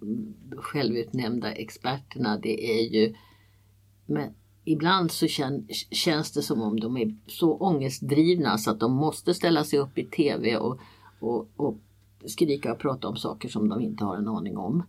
självutnämnda 0.58 1.52
experterna 1.52 2.38
det 2.38 2.80
är 2.80 2.94
ju 2.94 3.16
men 4.06 4.34
ibland 4.64 5.12
så 5.12 5.28
kän, 5.28 5.68
känns 5.92 6.32
det 6.32 6.42
som 6.42 6.62
om 6.62 6.80
de 6.80 6.98
är 6.98 7.16
så 7.28 7.58
ångestdrivna 7.58 8.58
så 8.58 8.72
att 8.72 8.80
de 8.80 8.94
måste 8.94 9.34
ställa 9.34 9.64
sig 9.64 9.80
upp 9.80 9.98
i 9.98 10.06
tv 10.06 10.58
och, 10.58 10.80
och, 11.20 11.50
och 11.56 11.78
skrika 12.26 12.72
och 12.72 12.80
prata 12.80 13.08
om 13.08 13.16
saker 13.16 13.50
som 13.50 13.70
de 13.70 13.82
inte 13.82 14.06
har 14.06 14.18
en 14.18 14.28
aning 14.28 14.58
om. 14.58 14.84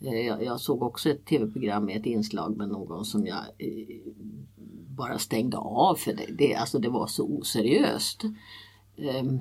Eh, 0.00 0.26
jag, 0.26 0.44
jag 0.44 0.60
såg 0.60 0.82
också 0.82 1.10
ett 1.10 1.24
tv-program 1.24 1.84
med 1.84 1.96
ett 1.96 2.06
inslag 2.06 2.56
med 2.56 2.68
någon 2.68 3.04
som 3.04 3.26
jag 3.26 3.44
eh, 3.58 4.12
bara 4.88 5.18
stängde 5.18 5.56
av 5.56 5.94
för 5.94 6.12
det, 6.12 6.26
det, 6.38 6.54
alltså 6.54 6.78
det 6.78 6.88
var 6.88 7.06
så 7.06 7.24
oseriöst. 7.24 8.22
Ehm, 8.96 9.40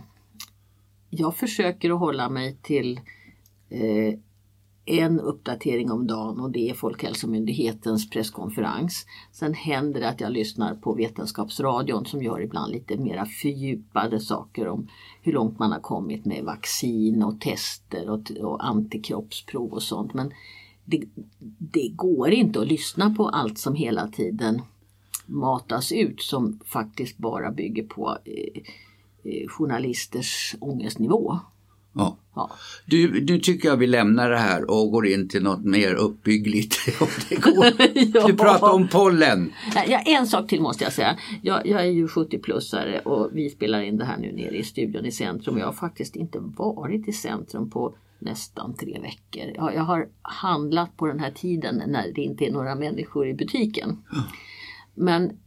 jag 1.10 1.36
försöker 1.36 1.92
att 1.92 2.00
hålla 2.00 2.30
mig 2.30 2.58
till 2.62 2.98
eh, 2.98 3.04
Eh, 3.76 4.20
en 4.88 5.20
uppdatering 5.20 5.92
om 5.92 6.08
dagen 6.08 6.40
och 6.40 6.52
det 6.52 6.70
är 6.70 6.74
Folkhälsomyndighetens 6.74 8.10
presskonferens. 8.10 9.06
Sen 9.32 9.54
händer 9.54 10.00
det 10.00 10.10
att 10.10 10.22
jag 10.22 10.32
lyssnar 10.32 10.76
på 10.76 10.94
Vetenskapsradion 10.94 12.06
som 12.06 12.24
gör 12.24 12.42
ibland 12.42 12.72
lite 12.72 12.98
mera 12.98 13.26
fördjupade 13.26 14.20
saker 14.20 14.68
om 14.68 14.88
hur 15.22 15.34
långt 15.34 15.60
man 15.60 15.72
har 15.72 15.80
kommit 15.80 16.26
med 16.26 16.44
vaccin 16.44 17.24
och 17.24 17.42
tester 17.42 18.10
och, 18.10 18.32
och 18.32 18.66
antikroppsprov 18.66 19.74
och 19.74 19.84
sånt. 19.84 20.14
Men 20.14 20.32
det, 20.86 21.04
det 21.60 21.90
går 21.96 22.30
inte 22.30 22.62
att 22.62 22.68
lyssna 22.68 23.14
på 23.16 23.30
allt 23.30 23.58
som 23.58 23.76
hela 23.76 24.08
tiden 24.08 24.62
matas 25.26 25.92
ut 25.92 26.22
som 26.22 26.60
faktiskt 26.66 27.18
bara 27.18 27.52
bygger 27.52 27.84
på 27.84 28.18
eh, 28.26 28.62
eh 29.24 29.48
journalisters 29.48 30.56
ångestnivå. 30.60 31.40
Ja. 31.96 32.18
ja. 32.36 32.52
Du, 32.86 33.26
nu 33.26 33.40
tycker 33.40 33.70
jag 33.70 33.78
vi 33.78 33.88
lämnar 33.88 34.30
det 34.30 34.38
här 34.38 34.72
och 34.72 34.92
går 34.92 35.08
in 35.08 35.30
till 35.30 35.44
något 35.44 35.64
mer 35.64 35.94
uppbyggligt. 35.94 36.76
Ja. 38.14 38.28
Du 38.28 38.38
pratar 38.38 38.74
om 38.74 38.88
pollen. 38.88 39.54
Ja, 39.88 40.00
en 40.00 40.28
sak 40.28 40.48
till 40.50 40.62
måste 40.62 40.84
jag 40.84 40.94
säga. 40.94 41.18
Jag, 41.42 41.68
jag 41.68 41.82
är 41.82 41.92
ju 41.92 42.08
70-plussare 42.08 43.00
och 43.00 43.30
vi 43.34 43.50
spelar 43.50 43.82
in 43.82 43.98
det 43.98 44.06
här 44.06 44.18
nu 44.18 44.32
nere 44.32 44.58
i 44.58 44.64
studion 44.64 45.06
i 45.06 45.12
centrum. 45.12 45.58
Jag 45.58 45.66
har 45.66 45.74
faktiskt 45.74 46.16
inte 46.16 46.40
varit 46.40 47.08
i 47.08 47.14
centrum 47.14 47.70
på 47.70 47.96
nästan 48.20 48.74
tre 48.74 49.00
veckor. 49.02 49.52
Jag, 49.56 49.76
jag 49.76 49.84
har 49.84 50.08
handlat 50.22 50.98
på 50.98 51.08
den 51.08 51.20
här 51.20 51.32
tiden 51.32 51.84
när 51.88 52.12
det 52.16 52.22
inte 52.22 52.46
är 52.46 52.52
några 52.52 52.76
människor 52.76 53.28
i 53.28 53.34
butiken. 53.34 54.04
Men 54.94 55.38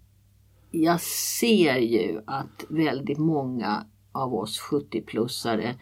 jag 0.71 1.01
ser 1.01 1.77
ju 1.77 2.21
att 2.27 2.65
väldigt 2.69 3.19
många 3.19 3.87
av 4.13 4.35
oss 4.35 4.61
70-plussare 4.61 5.75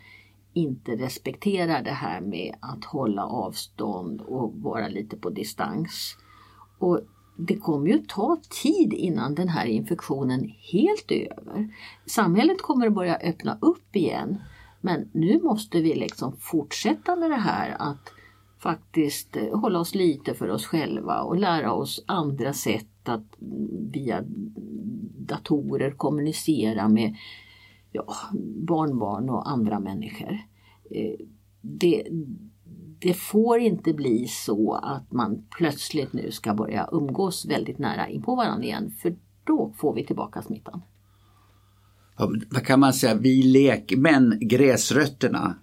inte 0.57 0.97
respekterar 0.97 1.83
det 1.83 1.91
här 1.91 2.21
med 2.21 2.55
att 2.61 2.85
hålla 2.85 3.27
avstånd 3.27 4.21
och 4.21 4.55
vara 4.55 4.89
lite 4.89 5.17
på 5.17 5.31
distans. 5.31 6.17
Och 6.79 7.01
det 7.37 7.57
kommer 7.57 7.89
ju 7.89 7.99
ta 7.99 8.37
tid 8.63 8.93
innan 8.93 9.35
den 9.35 9.49
här 9.49 9.67
infektionen 9.67 10.53
helt 10.73 11.11
är 11.11 11.33
över. 11.39 11.75
Samhället 12.07 12.63
kommer 12.63 12.87
att 12.87 12.95
börja 12.95 13.17
öppna 13.17 13.59
upp 13.61 13.97
igen. 13.97 14.41
Men 14.81 15.09
nu 15.13 15.41
måste 15.43 15.81
vi 15.81 15.95
liksom 15.95 16.37
fortsätta 16.37 17.17
med 17.17 17.31
det 17.31 17.37
här 17.37 17.77
att 17.79 18.13
faktiskt 18.59 19.37
eh, 19.37 19.59
hålla 19.59 19.79
oss 19.79 19.95
lite 19.95 20.35
för 20.35 20.49
oss 20.51 20.67
själva 20.67 21.21
och 21.21 21.37
lära 21.37 21.73
oss 21.73 22.05
andra 22.07 22.53
sätt 22.53 23.09
att 23.09 23.41
mm, 23.41 23.91
via 23.93 24.25
datorer 25.19 25.91
kommunicera 25.91 26.89
med 26.89 27.17
ja, 27.97 28.15
barnbarn 28.69 29.31
och 29.31 29.51
andra 29.51 29.81
människor. 29.81 30.39
Eh, 30.91 31.27
det, 31.61 32.07
det 32.99 33.15
får 33.15 33.59
inte 33.59 33.93
bli 33.93 34.27
så 34.29 34.75
att 34.75 35.13
man 35.13 35.47
plötsligt 35.59 36.13
nu 36.13 36.31
ska 36.31 36.55
börja 36.55 36.89
umgås 36.93 37.47
väldigt 37.47 37.79
nära 37.79 38.09
in 38.09 38.23
på 38.23 38.35
varandra 38.35 38.65
igen 38.65 38.91
för 39.03 39.17
då 39.45 39.73
får 39.79 39.95
vi 39.95 40.07
tillbaka 40.07 40.43
smittan. 40.43 40.83
vad 42.51 42.65
kan 42.65 42.81
man 42.81 42.93
säga, 42.93 43.15
vi 43.15 43.43
lekmän, 43.43 44.39
gräsrötterna, 44.41 45.55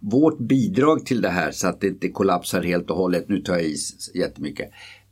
vårt 0.00 0.38
bidrag 0.38 1.06
till 1.06 1.20
det 1.20 1.28
här 1.28 1.50
så 1.50 1.68
att 1.68 1.80
det 1.80 1.86
inte 1.86 2.08
kollapsar 2.08 2.62
helt 2.62 2.90
och 2.90 2.96
hållet, 2.96 3.28
nu 3.28 3.40
tar 3.40 3.52
jag 3.52 3.62
i 3.62 3.76
jättemycket, 4.14 4.70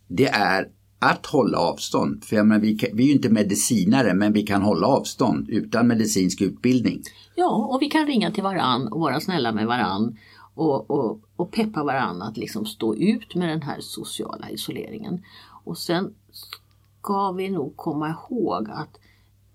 det 0.08 0.28
är 0.28 0.68
att 1.00 1.26
hålla 1.26 1.58
avstånd. 1.58 2.24
För 2.24 2.36
jag 2.36 2.46
menar, 2.46 2.60
vi, 2.60 2.90
vi 2.92 3.02
är 3.02 3.06
ju 3.06 3.12
inte 3.12 3.28
medicinare 3.28 4.14
men 4.14 4.32
vi 4.32 4.42
kan 4.42 4.62
hålla 4.62 4.86
avstånd 4.86 5.48
utan 5.48 5.86
medicinsk 5.86 6.40
utbildning. 6.40 7.02
Ja, 7.34 7.68
och 7.72 7.82
vi 7.82 7.90
kan 7.90 8.06
ringa 8.06 8.30
till 8.30 8.42
varann 8.42 8.88
och 8.88 9.00
vara 9.00 9.20
snälla 9.20 9.52
med 9.52 9.66
varann 9.66 10.16
och, 10.54 10.90
och, 10.90 11.20
och 11.36 11.50
peppa 11.50 11.84
varann 11.84 12.22
att 12.22 12.36
liksom 12.36 12.66
stå 12.66 12.94
ut 12.94 13.34
med 13.34 13.48
den 13.48 13.62
här 13.62 13.80
sociala 13.80 14.50
isoleringen. 14.50 15.24
Och 15.64 15.78
sen 15.78 16.14
ska 17.02 17.32
vi 17.32 17.50
nog 17.50 17.76
komma 17.76 18.08
ihåg 18.08 18.68
att 18.70 18.98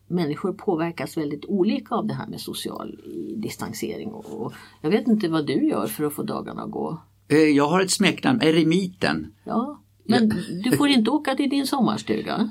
människor 0.07 0.53
påverkas 0.53 1.17
väldigt 1.17 1.45
olika 1.45 1.95
av 1.95 2.07
det 2.07 2.13
här 2.13 2.27
med 2.27 2.41
social 2.41 2.99
distansering. 3.35 4.11
Och 4.11 4.53
jag 4.81 4.89
vet 4.89 5.07
inte 5.07 5.29
vad 5.29 5.47
du 5.47 5.67
gör 5.67 5.87
för 5.87 6.03
att 6.03 6.13
få 6.13 6.23
dagarna 6.23 6.63
att 6.63 6.71
gå. 6.71 6.97
Eh, 7.27 7.37
jag 7.37 7.67
har 7.67 7.81
ett 7.81 7.91
smeknamn, 7.91 8.41
Eremiten. 8.41 9.33
Ja, 9.43 9.79
men 10.05 10.33
du 10.63 10.77
får 10.77 10.87
inte 10.87 11.11
åka 11.11 11.35
till 11.35 11.49
din 11.49 11.67
sommarstuga? 11.67 12.49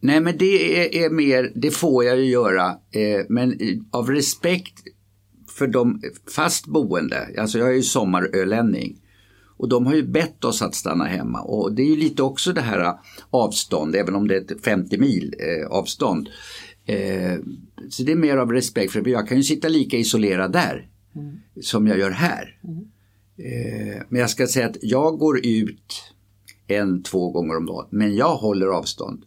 Nej 0.00 0.20
men 0.20 0.38
det 0.38 0.78
är, 0.78 1.04
är 1.04 1.10
mer, 1.10 1.52
det 1.54 1.70
får 1.70 2.04
jag 2.04 2.18
ju 2.18 2.24
göra, 2.24 2.66
eh, 2.70 3.26
men 3.28 3.58
av 3.90 4.10
respekt 4.10 4.82
för 5.58 5.66
de 5.66 6.02
fast 6.34 6.66
boende, 6.66 7.28
alltså 7.38 7.58
jag 7.58 7.68
är 7.68 7.74
ju 7.74 7.82
sommarölänning. 7.82 9.00
Och 9.56 9.68
de 9.68 9.86
har 9.86 9.94
ju 9.94 10.02
bett 10.02 10.44
oss 10.44 10.62
att 10.62 10.74
stanna 10.74 11.04
hemma 11.04 11.40
och 11.40 11.72
det 11.72 11.82
är 11.82 11.86
ju 11.86 11.96
lite 11.96 12.22
också 12.22 12.52
det 12.52 12.60
här 12.60 12.94
avstånd, 13.30 13.96
även 13.96 14.14
om 14.14 14.28
det 14.28 14.36
är 14.36 14.40
ett 14.40 14.64
50 14.64 14.98
mil 14.98 15.34
eh, 15.38 15.66
avstånd. 15.70 16.28
Eh, 16.86 17.38
så 17.88 18.02
det 18.02 18.12
är 18.12 18.16
mer 18.16 18.36
av 18.36 18.52
respekt 18.52 18.92
för 18.92 19.08
jag 19.08 19.28
kan 19.28 19.36
ju 19.36 19.42
sitta 19.42 19.68
lika 19.68 19.96
isolerad 19.96 20.52
där 20.52 20.88
mm. 21.16 21.36
som 21.62 21.86
jag 21.86 21.98
gör 21.98 22.10
här. 22.10 22.58
Mm. 22.64 22.78
Eh, 23.36 24.02
men 24.08 24.20
jag 24.20 24.30
ska 24.30 24.46
säga 24.46 24.66
att 24.66 24.76
jag 24.82 25.18
går 25.18 25.46
ut 25.46 26.09
en, 26.70 27.02
två 27.02 27.30
gånger 27.30 27.56
om 27.56 27.66
dagen. 27.66 27.86
Men 27.90 28.16
jag 28.16 28.36
håller 28.36 28.66
avstånd. 28.66 29.24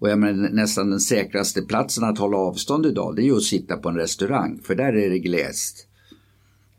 Och 0.00 0.10
jag 0.10 0.18
menar, 0.18 0.48
nästan 0.48 0.90
den 0.90 1.00
säkraste 1.00 1.62
platsen 1.62 2.04
att 2.04 2.18
hålla 2.18 2.36
avstånd 2.36 2.86
idag 2.86 3.16
det 3.16 3.22
är 3.22 3.24
ju 3.24 3.36
att 3.36 3.42
sitta 3.42 3.76
på 3.76 3.88
en 3.88 3.96
restaurang 3.96 4.60
för 4.62 4.74
där 4.74 4.96
är 4.96 5.10
det 5.10 5.18
glest 5.18 5.86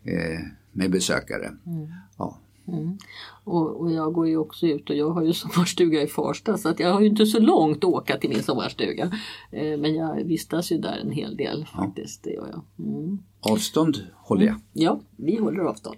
eh, 0.04 0.40
med 0.72 0.90
besökare. 0.90 1.46
Mm. 1.66 1.88
Ja. 2.18 2.38
Mm. 2.68 2.98
Och, 3.44 3.80
och, 3.80 3.92
jag 3.92 4.12
går 4.12 4.28
ju 4.28 4.36
också 4.36 4.66
ut 4.66 4.90
och 4.90 4.96
jag 4.96 5.10
har 5.10 5.22
ju 5.22 5.32
sommarstuga 5.32 6.02
i 6.02 6.06
Farsta 6.06 6.58
så 6.58 6.68
att 6.68 6.80
jag 6.80 6.92
har 6.92 7.00
ju 7.00 7.06
inte 7.06 7.26
så 7.26 7.40
långt 7.40 7.76
att 7.76 7.84
åka 7.84 8.16
till 8.18 8.30
min 8.30 8.42
sommarstuga. 8.42 9.04
Eh, 9.50 9.78
men 9.78 9.94
jag 9.94 10.24
vistas 10.24 10.72
ju 10.72 10.78
där 10.78 10.98
en 11.04 11.10
hel 11.10 11.36
del 11.36 11.66
faktiskt. 11.76 12.20
Ja. 12.24 12.30
Det 12.30 12.36
gör 12.36 12.48
jag. 12.50 12.86
Mm. 12.86 13.18
Avstånd 13.40 13.96
håller 14.14 14.42
jag. 14.42 14.54
Mm. 14.54 14.62
Ja, 14.72 15.00
vi 15.16 15.36
håller 15.36 15.60
avstånd. 15.60 15.96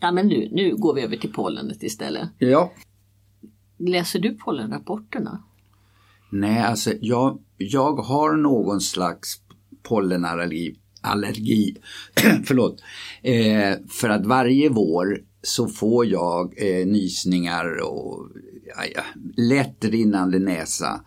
Ja 0.00 0.12
men 0.12 0.26
nu, 0.26 0.48
nu 0.52 0.76
går 0.76 0.94
vi 0.94 1.02
över 1.02 1.16
till 1.16 1.32
pollenet 1.32 1.82
istället. 1.82 2.28
Ja. 2.38 2.72
Läser 3.78 4.18
du 4.18 4.34
pollenrapporterna? 4.34 5.42
Nej, 6.30 6.62
alltså 6.62 6.92
jag, 7.00 7.38
jag 7.56 7.96
har 7.96 8.36
någon 8.36 8.80
slags 8.80 9.40
pollenallergi. 9.82 10.74
Allergi, 11.00 11.76
förlåt. 12.44 12.82
Eh, 13.22 13.78
för 13.88 14.08
att 14.08 14.26
varje 14.26 14.68
vår 14.68 15.20
så 15.42 15.68
får 15.68 16.06
jag 16.06 16.54
eh, 16.56 16.86
nysningar 16.86 17.82
och 17.82 18.28
ja, 18.66 18.84
ja, 18.94 19.02
lätt 19.36 19.84
rinnande 19.84 20.38
näsa. 20.38 21.00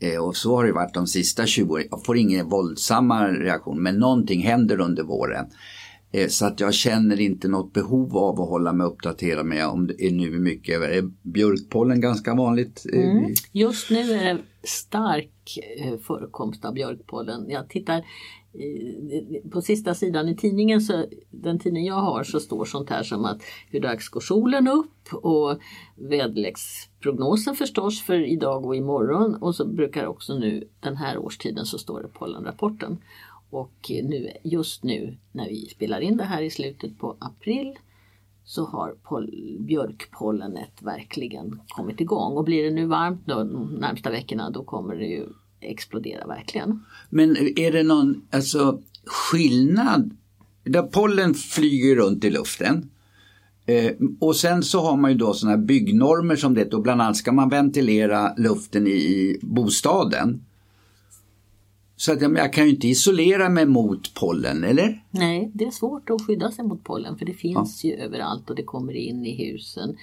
Eh, 0.00 0.24
och 0.24 0.36
så 0.36 0.56
har 0.56 0.64
det 0.64 0.72
varit 0.72 0.94
de 0.94 1.06
sista 1.06 1.46
20 1.46 1.74
åren. 1.74 1.86
Jag 1.90 2.04
får 2.04 2.16
ingen 2.16 2.48
våldsamma 2.48 3.28
reaktion 3.28 3.82
men 3.82 3.98
någonting 3.98 4.42
händer 4.42 4.80
under 4.80 5.02
våren. 5.02 5.46
Eh, 6.12 6.28
så 6.28 6.46
att 6.46 6.60
jag 6.60 6.74
känner 6.74 7.20
inte 7.20 7.48
något 7.48 7.72
behov 7.72 8.16
av 8.16 8.40
att 8.40 8.48
hålla 8.48 8.72
mig 8.72 8.86
uppdaterad 8.86 9.46
med 9.46 9.66
om 9.66 9.86
det 9.86 10.06
är 10.06 10.10
nu 10.10 10.30
mycket. 10.30 10.82
Är 10.82 11.10
björkpollen 11.22 12.00
ganska 12.00 12.34
vanligt? 12.34 12.86
Eh, 12.92 13.10
mm. 13.10 13.34
Just 13.52 13.90
nu 13.90 14.12
är 14.12 14.34
det 14.34 14.38
stark 14.62 15.58
eh, 15.78 15.98
förekomst 15.98 16.64
av 16.64 16.74
björkpollen. 16.74 17.50
Jag 17.50 17.68
tittar 17.68 18.04
på 19.50 19.62
sista 19.62 19.94
sidan 19.94 20.28
i 20.28 20.36
tidningen, 20.36 20.80
så, 20.80 21.06
den 21.30 21.58
tidning 21.58 21.86
jag 21.86 21.94
har, 21.94 22.24
så 22.24 22.40
står 22.40 22.64
sånt 22.64 22.90
här 22.90 23.02
som 23.02 23.24
att 23.24 23.42
hur 23.70 23.80
dags 23.80 24.08
går 24.08 24.20
solen 24.20 24.68
upp 24.68 25.14
och 25.24 25.58
väderleksprognosen 25.96 27.54
förstås 27.54 28.02
för 28.02 28.32
idag 28.32 28.66
och 28.66 28.76
imorgon 28.76 29.34
och 29.34 29.54
så 29.54 29.66
brukar 29.66 30.06
också 30.06 30.38
nu 30.38 30.68
den 30.80 30.96
här 30.96 31.18
årstiden 31.18 31.66
så 31.66 31.78
står 31.78 32.02
det 32.02 32.08
pollenrapporten. 32.08 32.98
Och 33.52 33.90
nu, 33.90 34.32
just 34.42 34.84
nu 34.84 35.16
när 35.32 35.48
vi 35.48 35.66
spelar 35.66 36.00
in 36.00 36.16
det 36.16 36.24
här 36.24 36.42
i 36.42 36.50
slutet 36.50 36.98
på 36.98 37.16
april 37.18 37.78
så 38.44 38.64
har 38.64 38.94
björkpollenet 39.58 40.82
verkligen 40.82 41.60
kommit 41.68 42.00
igång. 42.00 42.36
Och 42.36 42.44
blir 42.44 42.64
det 42.64 42.70
nu 42.70 42.86
varmt 42.86 43.26
de 43.26 43.76
närmsta 43.80 44.10
veckorna 44.10 44.50
då 44.50 44.64
kommer 44.64 44.96
det 44.96 45.06
ju 45.06 45.26
explodera 45.60 46.26
verkligen. 46.26 46.84
Men 47.10 47.36
är 47.56 47.72
det 47.72 47.82
någon 47.82 48.22
alltså, 48.30 48.82
skillnad? 49.04 50.16
Där 50.64 50.82
pollen 50.82 51.34
flyger 51.34 51.96
runt 51.96 52.24
i 52.24 52.30
luften. 52.30 52.90
Eh, 53.66 53.92
och 54.20 54.36
sen 54.36 54.62
så 54.62 54.80
har 54.80 54.96
man 54.96 55.10
ju 55.10 55.16
då 55.16 55.34
sådana 55.34 55.58
byggnormer 55.58 56.36
som 56.36 56.54
det 56.54 56.74
och 56.74 56.82
bland 56.82 57.02
annat 57.02 57.16
ska 57.16 57.32
man 57.32 57.48
ventilera 57.48 58.34
luften 58.36 58.86
i 58.86 59.38
bostaden. 59.42 60.44
Så 61.96 62.12
att 62.12 62.22
jag 62.22 62.52
kan 62.52 62.64
ju 62.64 62.70
inte 62.70 62.88
isolera 62.88 63.48
mig 63.48 63.66
mot 63.66 64.14
pollen, 64.14 64.64
eller? 64.64 65.04
Nej, 65.10 65.50
det 65.54 65.64
är 65.64 65.70
svårt 65.70 66.10
att 66.10 66.26
skydda 66.26 66.50
sig 66.50 66.64
mot 66.64 66.84
pollen 66.84 67.18
för 67.18 67.26
det 67.26 67.34
finns 67.34 67.84
ja. 67.84 67.90
ju 67.90 67.96
överallt 67.96 68.50
och 68.50 68.56
det 68.56 68.62
kommer 68.62 68.96
in 68.96 69.26
i 69.26 69.52
husen. 69.52 69.96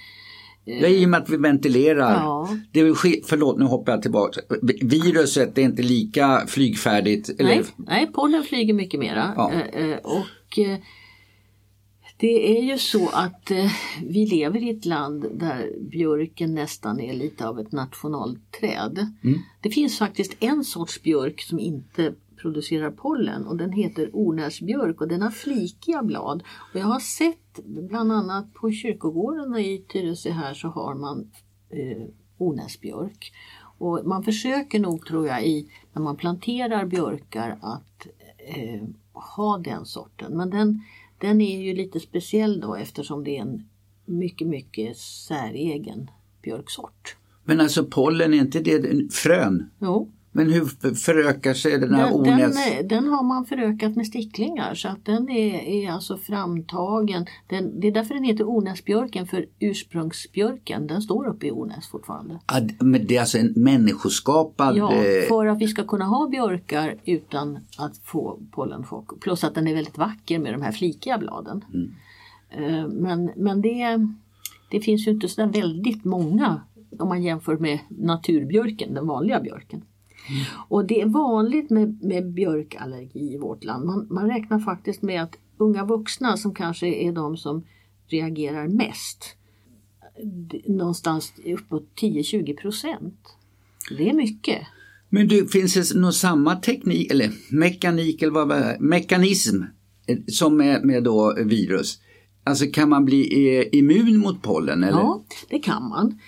Ja, 0.64 0.88
i 0.88 1.04
och 1.04 1.08
med 1.08 1.22
att 1.22 1.30
vi 1.30 1.36
ventilerar. 1.36 2.14
Ja. 2.14 2.48
Det 2.72 2.80
är, 2.80 3.26
förlåt, 3.26 3.58
nu 3.58 3.64
hoppar 3.64 3.92
jag 3.92 4.02
tillbaka. 4.02 4.40
Viruset 4.82 5.58
är 5.58 5.62
inte 5.62 5.82
lika 5.82 6.46
flygfärdigt. 6.46 7.28
Eller? 7.28 7.54
Nej, 7.54 7.64
nej, 7.76 8.10
pollen 8.14 8.42
flyger 8.42 8.74
mycket 8.74 9.00
mera. 9.00 9.32
Ja. 9.36 9.52
Eh, 9.52 9.90
eh, 9.90 9.96
och 9.96 10.58
eh, 10.58 10.78
det 12.20 12.58
är 12.58 12.62
ju 12.62 12.78
så 12.78 13.08
att 13.08 13.50
eh, 13.50 13.70
vi 14.02 14.26
lever 14.26 14.62
i 14.62 14.70
ett 14.70 14.84
land 14.84 15.26
där 15.34 15.72
björken 15.80 16.54
nästan 16.54 17.00
är 17.00 17.14
lite 17.14 17.48
av 17.48 17.60
ett 17.60 17.72
nationalträd. 17.72 18.98
Mm. 19.24 19.38
Det 19.60 19.70
finns 19.70 19.98
faktiskt 19.98 20.36
en 20.40 20.64
sorts 20.64 21.02
björk 21.02 21.40
som 21.40 21.58
inte 21.58 22.14
producerar 22.36 22.90
pollen 22.90 23.46
och 23.46 23.56
den 23.56 23.72
heter 23.72 24.10
ornäsbjörk 24.12 25.00
och 25.00 25.08
den 25.08 25.22
har 25.22 25.30
flikiga 25.30 26.02
blad. 26.02 26.42
Och 26.72 26.80
jag 26.80 26.86
har 26.86 27.00
sett 27.00 27.64
bland 27.64 28.12
annat 28.12 28.54
på 28.54 28.72
kyrkogården 28.72 29.56
i 29.56 29.84
Tyresö 29.88 30.30
här 30.30 30.54
så 30.54 30.68
har 30.68 30.94
man 30.94 31.30
eh, 31.70 32.06
ornäsbjörk. 32.38 33.32
Och 33.78 34.00
man 34.04 34.22
försöker 34.22 34.80
nog 34.80 35.06
tror 35.06 35.26
jag 35.26 35.46
i, 35.46 35.70
när 35.92 36.02
man 36.02 36.16
planterar 36.16 36.86
björkar 36.86 37.58
att 37.62 38.06
eh, 38.38 38.82
ha 39.12 39.58
den 39.58 39.84
sorten. 39.84 40.36
Men 40.36 40.50
den, 40.50 40.82
den 41.20 41.40
är 41.40 41.62
ju 41.62 41.74
lite 41.74 42.00
speciell 42.00 42.60
då 42.60 42.74
eftersom 42.74 43.24
det 43.24 43.36
är 43.36 43.40
en 43.40 43.68
mycket, 44.04 44.48
mycket 44.48 44.96
säregen 44.96 46.10
björksort. 46.42 47.16
Men 47.44 47.60
alltså 47.60 47.84
pollen, 47.84 48.34
är 48.34 48.38
inte 48.38 48.60
det 48.60 49.12
frön? 49.12 49.70
Jo, 49.78 50.12
Men 50.32 50.50
hur 50.50 50.94
förökar 50.94 51.54
sig 51.54 51.78
den 51.78 51.94
här 51.94 52.04
den, 52.04 52.14
onäs... 52.14 52.54
den, 52.54 52.88
den 52.88 53.08
har 53.08 53.22
man 53.22 53.44
förökat 53.44 53.96
med 53.96 54.06
sticklingar 54.06 54.74
så 54.74 54.88
att 54.88 55.04
den 55.04 55.28
är, 55.28 55.54
är 55.54 55.90
alltså 55.90 56.16
framtagen. 56.16 57.26
Den, 57.46 57.80
det 57.80 57.88
är 57.88 57.92
därför 57.92 58.14
den 58.14 58.24
heter 58.24 58.44
Ornäsbjörken 58.44 59.26
för 59.26 59.46
ursprungsbjörken 59.58 60.86
den 60.86 61.02
står 61.02 61.28
uppe 61.28 61.46
i 61.46 61.50
Ornäs 61.50 61.88
fortfarande. 61.88 62.40
Ah, 62.46 62.60
men 62.80 63.06
det 63.06 63.16
är 63.16 63.20
alltså 63.20 63.38
en 63.38 63.52
människoskapad... 63.56 64.76
Ja, 64.76 64.92
eh, 64.92 65.28
för 65.28 65.46
att 65.46 65.58
vi 65.58 65.68
ska 65.68 65.84
kunna 65.84 66.04
ha 66.04 66.28
björkar 66.28 66.94
utan 67.04 67.58
att 67.78 67.96
få 67.98 68.40
pollenchock. 68.50 69.20
Plus 69.20 69.44
att 69.44 69.54
den 69.54 69.68
är 69.68 69.74
väldigt 69.74 69.98
vacker 69.98 70.38
med 70.38 70.54
de 70.54 70.62
här 70.62 70.72
flikiga 70.72 71.18
bladen. 71.18 71.64
Mm. 71.74 71.94
Eh, 72.50 72.88
Men, 72.88 73.30
men 73.36 73.62
det, 73.62 74.08
det 74.70 74.80
finns 74.80 75.06
ju 75.06 75.10
inte 75.10 75.28
så 75.28 75.46
väldigt 75.46 76.04
många 76.04 76.60
om 76.98 77.08
man 77.08 77.22
jämför 77.22 77.56
med 77.56 77.78
naturbjörken, 77.88 78.94
den 78.94 79.06
vanliga 79.06 79.40
björken. 79.40 79.82
Och 80.68 80.84
det 80.84 81.00
är 81.00 81.06
vanligt 81.06 81.70
med, 81.70 82.04
med 82.04 82.32
björkallergi 82.32 83.34
i 83.34 83.38
vårt 83.38 83.64
land. 83.64 83.86
Man, 83.86 84.06
man 84.10 84.28
räknar 84.28 84.58
faktiskt 84.58 85.02
med 85.02 85.22
att 85.22 85.36
unga 85.56 85.84
vuxna 85.84 86.36
som 86.36 86.54
kanske 86.54 86.86
är 86.86 87.12
de 87.12 87.36
som 87.36 87.64
reagerar 88.08 88.68
mest, 88.68 89.36
någonstans 90.66 91.32
uppåt 91.44 91.88
10-20 92.00 92.56
procent. 92.56 93.36
Det 93.98 94.08
är 94.08 94.14
mycket. 94.14 94.58
Men 95.08 95.28
du, 95.28 95.48
finns 95.48 95.74
det 95.74 96.00
någon 96.00 96.12
samma 96.12 96.56
teknik 96.56 97.10
eller 97.10 97.30
mekanik 97.50 98.22
eller 98.22 98.32
vad 98.32 98.52
är 98.52 98.78
mekanism 98.78 99.62
eh, 100.06 100.18
som 100.26 100.56
med, 100.56 100.84
med 100.84 101.04
då 101.04 101.34
virus? 101.44 101.98
Alltså 102.44 102.66
kan 102.66 102.88
man 102.88 103.04
bli 103.04 103.56
eh, 103.58 103.78
immun 103.78 104.18
mot 104.18 104.42
pollen? 104.42 104.84
Eller? 104.84 104.98
Ja, 104.98 105.24
det 105.48 105.58
kan 105.58 105.88
man. 105.88 106.18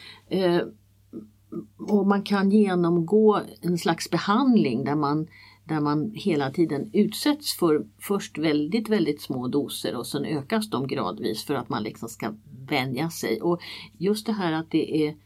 Och 1.78 2.06
man 2.06 2.22
kan 2.22 2.50
genomgå 2.50 3.40
en 3.60 3.78
slags 3.78 4.10
behandling 4.10 4.84
där 4.84 4.94
man, 4.94 5.26
där 5.64 5.80
man 5.80 6.12
hela 6.14 6.50
tiden 6.50 6.90
utsätts 6.92 7.56
för 7.56 7.86
först 8.00 8.38
väldigt, 8.38 8.88
väldigt 8.88 9.22
små 9.22 9.48
doser 9.48 9.96
och 9.96 10.06
sen 10.06 10.24
ökas 10.24 10.70
de 10.70 10.86
gradvis 10.86 11.44
för 11.44 11.54
att 11.54 11.68
man 11.68 11.82
liksom 11.82 12.08
ska 12.08 12.34
vänja 12.68 13.10
sig. 13.10 13.40
Och 13.40 13.60
just 13.98 14.26
det 14.26 14.32
här 14.32 14.52
att 14.52 14.70
det 14.70 15.06
är 15.06 15.16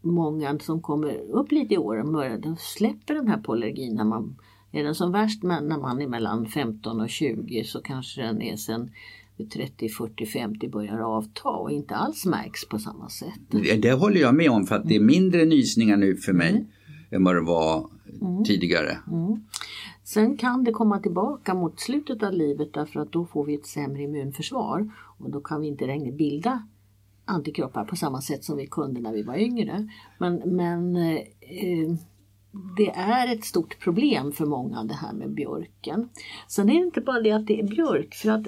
många 0.00 0.58
som 0.58 0.82
kommer 0.82 1.30
upp 1.30 1.52
lite 1.52 1.74
i 1.74 1.78
åren, 1.78 2.14
och 2.14 2.40
de 2.40 2.56
släpper 2.58 3.14
den 3.14 3.28
här 3.28 3.38
pollergin 3.38 3.94
när 3.94 4.04
man 4.04 4.36
är 4.72 4.84
den 4.84 4.94
som 4.94 5.12
värst 5.12 5.42
när 5.42 5.78
man 5.78 6.02
är 6.02 6.08
mellan 6.08 6.46
15 6.46 7.00
och 7.00 7.10
20 7.10 7.64
så 7.64 7.82
kanske 7.82 8.22
den 8.22 8.42
är 8.42 8.56
sen 8.56 8.90
vid 9.36 9.50
30, 9.50 9.88
40, 9.88 10.26
50 10.26 10.68
börjar 10.68 10.98
avta 10.98 11.48
och 11.48 11.70
inte 11.70 11.94
alls 11.94 12.26
märks 12.26 12.68
på 12.68 12.78
samma 12.78 13.08
sätt. 13.08 13.40
Det, 13.50 13.76
det 13.76 13.92
håller 13.92 14.20
jag 14.20 14.34
med 14.34 14.50
om 14.50 14.66
för 14.66 14.74
att 14.76 14.88
det 14.88 14.96
är 14.96 15.00
mindre 15.00 15.44
nysningar 15.44 15.96
nu 15.96 16.16
för 16.16 16.32
mig 16.32 16.66
än 17.10 17.24
vad 17.24 17.34
det 17.34 17.40
var 17.40 17.90
tidigare. 18.46 18.98
Sen 20.04 20.36
kan 20.36 20.64
det 20.64 20.72
komma 20.72 20.98
tillbaka 20.98 21.54
mot 21.54 21.80
slutet 21.80 22.22
av 22.22 22.32
livet 22.32 22.74
därför 22.74 23.00
att 23.00 23.12
då 23.12 23.26
får 23.26 23.44
vi 23.44 23.54
ett 23.54 23.66
sämre 23.66 24.02
immunförsvar 24.02 24.90
och 25.18 25.30
då 25.30 25.40
kan 25.40 25.60
vi 25.60 25.66
inte 25.66 25.86
längre 25.86 26.12
bilda 26.12 26.66
antikroppar 27.24 27.84
på 27.84 27.96
samma 27.96 28.20
sätt 28.20 28.44
som 28.44 28.56
vi 28.56 28.66
kunde 28.66 29.00
när 29.00 29.12
vi 29.12 29.22
var 29.22 29.36
yngre. 29.36 29.88
Men, 30.18 30.42
men 30.44 30.96
eh, 30.96 31.96
det 32.76 32.90
är 32.90 33.34
ett 33.34 33.44
stort 33.44 33.80
problem 33.80 34.32
för 34.32 34.46
många 34.46 34.84
det 34.84 34.94
här 34.94 35.12
med 35.12 35.30
björken. 35.30 36.08
Sen 36.48 36.68
är 36.68 36.74
det 36.74 36.86
inte 36.86 37.00
bara 37.00 37.20
det 37.20 37.32
att 37.32 37.46
det 37.46 37.60
är 37.60 37.68
björk 37.68 38.14
för 38.14 38.30
att 38.30 38.46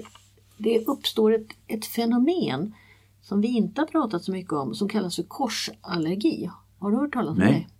det 0.57 0.85
uppstår 0.85 1.33
ett, 1.35 1.47
ett 1.67 1.85
fenomen 1.85 2.73
som 3.21 3.41
vi 3.41 3.47
inte 3.47 3.81
har 3.81 3.85
pratat 3.85 4.23
så 4.23 4.31
mycket 4.31 4.53
om 4.53 4.75
som 4.75 4.89
kallas 4.89 5.15
för 5.15 5.23
korsallergi. 5.23 6.49
Har 6.79 6.91
du 6.91 6.97
hört 6.97 7.13
talas 7.13 7.31
om 7.31 7.37
Nej. 7.37 7.67
det? 7.69 7.73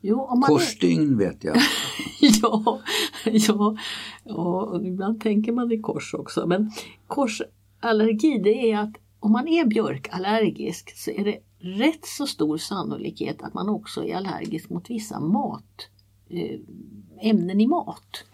Jo, 0.00 0.20
om 0.22 0.40
man 0.40 0.50
är- 0.50 0.54
Korsstygn 0.54 1.18
vet 1.18 1.44
jag. 1.44 1.56
ja, 2.20 2.80
ja, 3.24 3.76
ja, 4.24 4.80
ibland 4.84 5.20
tänker 5.20 5.52
man 5.52 5.72
i 5.72 5.78
kors 5.80 6.14
också. 6.14 6.46
Men 6.46 6.72
korsallergi 7.06 8.38
det 8.38 8.70
är 8.70 8.78
att 8.78 8.94
om 9.20 9.32
man 9.32 9.48
är 9.48 9.64
björkallergisk 9.64 10.96
så 10.96 11.10
är 11.10 11.24
det 11.24 11.38
rätt 11.58 12.06
så 12.06 12.26
stor 12.26 12.58
sannolikhet 12.58 13.42
att 13.42 13.54
man 13.54 13.68
också 13.68 14.04
är 14.04 14.16
allergisk 14.16 14.70
mot 14.70 14.90
vissa 14.90 15.20
mat, 15.20 15.88
eh, 16.28 16.60
ämnen 17.20 17.60
i 17.60 17.66
mat. 17.66 18.24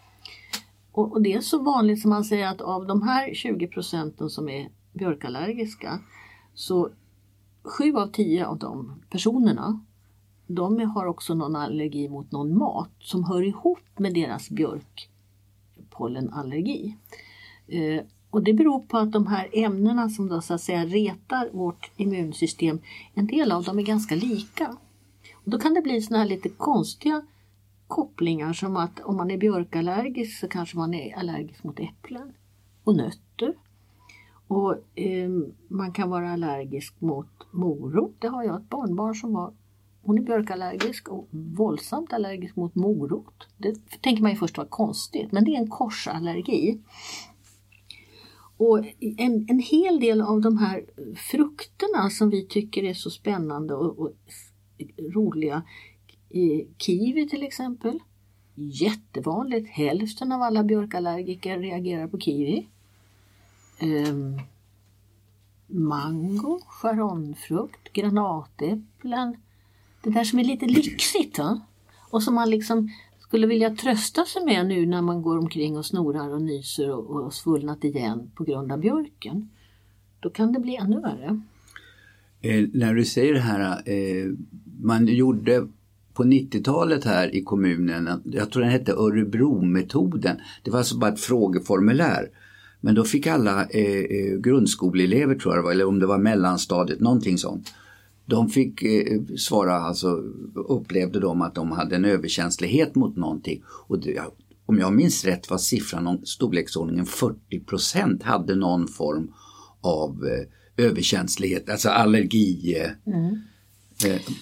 Och, 0.97 1.11
och 1.11 1.21
det 1.21 1.33
är 1.33 1.41
så 1.41 1.63
vanligt 1.63 2.01
som 2.01 2.09
man 2.09 2.23
säger 2.23 2.47
att 2.47 2.61
av 2.61 2.87
de 2.87 3.01
här 3.01 3.33
20 3.33 3.67
procenten 3.67 4.29
som 4.29 4.49
är 4.49 4.69
björkallergiska 4.93 5.99
så 6.53 6.89
sju 7.63 7.95
av 7.95 8.07
tio 8.07 8.45
av 8.45 8.57
de 8.57 9.01
personerna 9.09 9.81
de 10.47 10.79
har 10.79 11.05
också 11.05 11.33
någon 11.33 11.55
allergi 11.55 12.09
mot 12.09 12.31
någon 12.31 12.57
mat 12.57 12.91
som 12.99 13.23
hör 13.23 13.41
ihop 13.41 13.83
med 13.97 14.13
deras 14.13 14.49
björkpollenallergi. 14.49 16.95
Eh, 17.67 18.01
och 18.29 18.43
det 18.43 18.53
beror 18.53 18.79
på 18.79 18.97
att 18.97 19.11
de 19.11 19.27
här 19.27 19.49
ämnena 19.53 20.09
som 20.09 20.27
då 20.27 20.41
så 20.41 20.53
att 20.53 20.61
säga 20.61 20.85
retar 20.85 21.49
vårt 21.53 21.91
immunsystem, 21.97 22.79
en 23.13 23.27
del 23.27 23.51
av 23.51 23.63
dem 23.63 23.79
är 23.79 23.83
ganska 23.83 24.15
lika. 24.15 24.77
Och 25.33 25.51
då 25.51 25.59
kan 25.59 25.73
det 25.73 25.81
bli 25.81 26.01
såna 26.01 26.19
här 26.19 26.25
lite 26.25 26.49
konstiga 26.49 27.25
kopplingar 27.87 28.53
som 28.53 28.77
att 28.77 28.99
om 28.99 29.17
man 29.17 29.31
är 29.31 29.37
björkallergisk 29.37 30.39
så 30.39 30.47
kanske 30.47 30.77
man 30.77 30.93
är 30.93 31.17
allergisk 31.17 31.63
mot 31.63 31.79
äpplen 31.79 32.33
och 32.83 32.95
nötter. 32.95 33.53
Och 34.47 34.75
eh, 34.95 35.29
man 35.67 35.91
kan 35.91 36.09
vara 36.09 36.31
allergisk 36.31 37.01
mot 37.01 37.51
morot. 37.51 38.15
Det 38.19 38.27
har 38.27 38.43
jag 38.43 38.61
ett 38.61 38.69
barnbarn 38.69 39.15
som 39.15 39.33
var 39.33 39.53
hon 40.07 40.17
är 40.17 40.21
björkallergisk 40.21 41.09
och 41.09 41.27
våldsamt 41.31 42.13
allergisk 42.13 42.55
mot 42.55 42.75
morot. 42.75 43.47
Det 43.57 43.75
tänker 44.01 44.23
man 44.23 44.31
ju 44.31 44.37
först 44.37 44.57
var 44.57 44.65
konstigt, 44.65 45.31
men 45.31 45.43
det 45.43 45.51
är 45.51 45.59
en 45.59 45.69
korsallergi. 45.69 46.81
Och 48.57 48.79
en, 48.99 49.45
en 49.49 49.59
hel 49.59 49.99
del 49.99 50.21
av 50.21 50.41
de 50.41 50.57
här 50.57 50.85
frukterna 51.15 52.09
som 52.09 52.29
vi 52.29 52.47
tycker 52.47 52.83
är 52.83 52.93
så 52.93 53.09
spännande 53.09 53.75
och, 53.75 53.99
och 53.99 54.11
roliga, 55.13 55.63
i 56.29 56.67
kiwi 56.77 57.29
till 57.29 57.43
exempel, 57.43 57.99
jättevanligt. 58.55 59.69
Hälften 59.69 60.31
av 60.31 60.41
alla 60.41 60.63
björkallergiker 60.63 61.59
reagerar 61.59 62.07
på 62.07 62.19
kiwi. 62.19 62.67
Um, 63.81 64.39
mango, 65.67 66.59
charonfrukt, 66.67 67.93
granatäpplen, 67.93 69.37
det 70.01 70.09
där 70.09 70.23
som 70.23 70.39
är 70.39 70.43
lite 70.43 70.65
lyxigt 70.65 71.37
va? 71.39 71.61
och 72.09 72.23
som 72.23 72.35
man 72.35 72.49
liksom 72.49 72.89
skulle 73.19 73.47
vilja 73.47 73.75
trösta 73.75 74.25
sig 74.25 74.45
med 74.45 74.67
nu 74.67 74.85
när 74.85 75.01
man 75.01 75.21
går 75.21 75.37
omkring 75.37 75.77
och 75.77 75.85
snorar 75.85 76.29
och 76.29 76.41
nyser 76.41 76.91
och, 76.91 77.25
och 77.25 77.33
svullnat 77.33 77.83
igen 77.83 78.31
på 78.35 78.43
grund 78.43 78.71
av 78.71 78.79
björken. 78.79 79.49
Då 80.19 80.29
kan 80.29 80.53
det 80.53 80.59
bli 80.59 80.75
ännu 80.75 80.99
värre. 81.01 81.41
Eh, 82.41 82.65
när 82.73 82.93
du 82.93 83.05
säger 83.05 83.33
det 83.33 83.39
här, 83.39 83.89
eh, 83.89 84.31
man 84.81 85.07
gjorde 85.07 85.67
på 86.17 86.23
90-talet 86.23 87.03
här 87.03 87.35
i 87.35 87.43
kommunen, 87.43 88.21
jag 88.25 88.51
tror 88.51 88.63
den 88.63 88.71
hette 88.71 88.91
Örebrometoden. 88.91 90.37
Det 90.63 90.71
var 90.71 90.77
alltså 90.77 90.97
bara 90.97 91.11
ett 91.11 91.19
frågeformulär. 91.19 92.29
Men 92.81 92.95
då 92.95 93.03
fick 93.03 93.27
alla 93.27 93.65
eh, 93.65 93.99
eh, 93.99 94.37
grundskoleelever 94.39 95.35
tror 95.35 95.53
jag 95.53 95.63
det 95.63 95.65
var, 95.65 95.71
eller 95.71 95.87
om 95.87 95.99
det 95.99 96.05
var 96.05 96.17
mellanstadiet, 96.17 96.99
någonting 96.99 97.37
sånt. 97.37 97.73
De 98.25 98.49
fick 98.49 98.83
eh, 98.83 99.21
svara, 99.37 99.73
alltså 99.73 100.07
upplevde 100.55 101.19
de 101.19 101.41
att 101.41 101.55
de 101.55 101.71
hade 101.71 101.95
en 101.95 102.05
överkänslighet 102.05 102.95
mot 102.95 103.15
någonting. 103.15 103.63
Och 103.87 103.99
det, 103.99 104.21
om 104.65 104.79
jag 104.79 104.93
minns 104.93 105.25
rätt 105.25 105.49
var 105.49 105.57
siffran 105.57 106.07
om 106.07 106.25
storleksordningen 106.25 107.05
40 107.05 107.59
procent 107.59 108.23
hade 108.23 108.55
någon 108.55 108.87
form 108.87 109.31
av 109.81 110.25
eh, 110.25 110.85
överkänslighet, 110.85 111.69
alltså 111.69 111.89
allergi. 111.89 112.75
Eh, 112.75 113.13
mm 113.13 113.41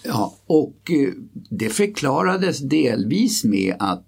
ja, 0.03 0.37
och 0.45 0.91
eh, 0.91 1.13
det 1.49 1.69
förklarades 1.69 2.59
delvis 2.59 3.43
med 3.43 3.75
att 3.79 4.07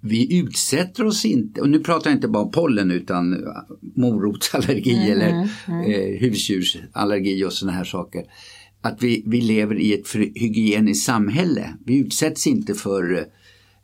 vi 0.00 0.38
utsätter 0.38 1.04
oss 1.04 1.24
inte, 1.24 1.60
och 1.60 1.68
nu 1.68 1.78
pratar 1.78 2.10
jag 2.10 2.16
inte 2.16 2.28
bara 2.28 2.42
om 2.42 2.50
pollen 2.50 2.90
utan 2.90 3.44
morotsallergi 3.96 4.96
Mm, 4.96 5.12
eller 5.12 5.48
mm. 5.68 5.90
eh, 5.90 6.20
husdjursallergi 6.20 7.44
och 7.44 7.52
sådana 7.52 7.76
här 7.76 7.84
saker. 7.84 8.24
Att 8.80 9.02
vi, 9.02 9.22
vi 9.26 9.40
lever 9.40 9.80
i 9.80 9.94
ett 9.94 10.14
hygieniskt 10.14 11.06
samhälle. 11.06 11.74
Vi 11.86 11.98
utsätts 11.98 12.46
inte 12.46 12.74
för 12.74 13.14
eh, 13.18 13.22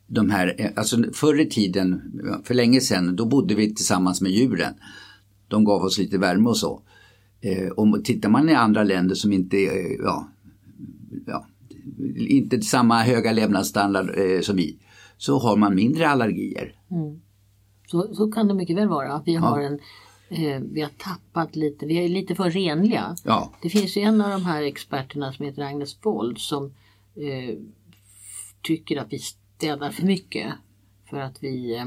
de 0.07 0.29
här, 0.29 0.55
eh, 0.57 0.69
alltså 0.75 1.03
förr 1.13 1.39
i 1.39 1.45
tiden, 1.45 2.01
för 2.43 2.53
länge 2.53 2.81
sedan, 2.81 3.15
då 3.15 3.25
bodde 3.25 3.55
vi 3.55 3.75
tillsammans 3.75 4.21
med 4.21 4.31
djuren. 4.31 4.73
De 5.47 5.63
gav 5.63 5.83
oss 5.83 5.97
lite 5.97 6.17
värme 6.17 6.49
och 6.49 6.57
så. 6.57 6.81
Eh, 7.41 7.67
och 7.67 8.05
tittar 8.05 8.29
man 8.29 8.49
i 8.49 8.53
andra 8.53 8.83
länder 8.83 9.15
som 9.15 9.33
inte, 9.33 9.57
eh, 9.57 9.95
ja, 9.99 10.31
ja, 11.25 11.47
inte 12.29 12.61
samma 12.61 13.03
höga 13.03 13.31
levnadsstandard 13.31 14.19
eh, 14.19 14.41
som 14.41 14.55
vi, 14.55 14.79
så 15.17 15.39
har 15.39 15.57
man 15.57 15.75
mindre 15.75 16.09
allergier. 16.09 16.75
Så, 17.87 18.15
så 18.15 18.31
kan 18.31 18.47
det 18.47 18.53
mycket 18.53 18.77
väl 18.77 18.87
vara. 18.87 19.13
Att 19.13 19.27
vi, 19.27 19.35
har 19.35 19.61
en, 19.61 19.79
eh, 20.29 20.61
vi 20.71 20.81
har 20.81 20.89
tappat 20.97 21.55
lite, 21.55 21.85
vi 21.85 22.05
är 22.05 22.09
lite 22.09 22.35
för 22.35 22.49
renliga. 22.49 23.15
Ja, 23.23 23.53
Det 23.61 23.69
finns 23.69 23.97
ju 23.97 24.01
en 24.01 24.21
av 24.21 24.29
de 24.29 24.45
här 24.45 24.61
experterna 24.61 25.33
som 25.33 25.45
heter 25.45 25.61
Agnes 25.61 26.05
Wold 26.05 26.37
som 26.37 26.65
eh, 27.15 27.57
tycker 28.61 28.97
att 28.97 29.13
vi 29.13 29.19
städar 29.19 29.91
för 29.91 30.05
mycket. 30.05 30.53
För 31.09 31.17
att 31.17 31.43
vi, 31.43 31.75
eh, 31.75 31.85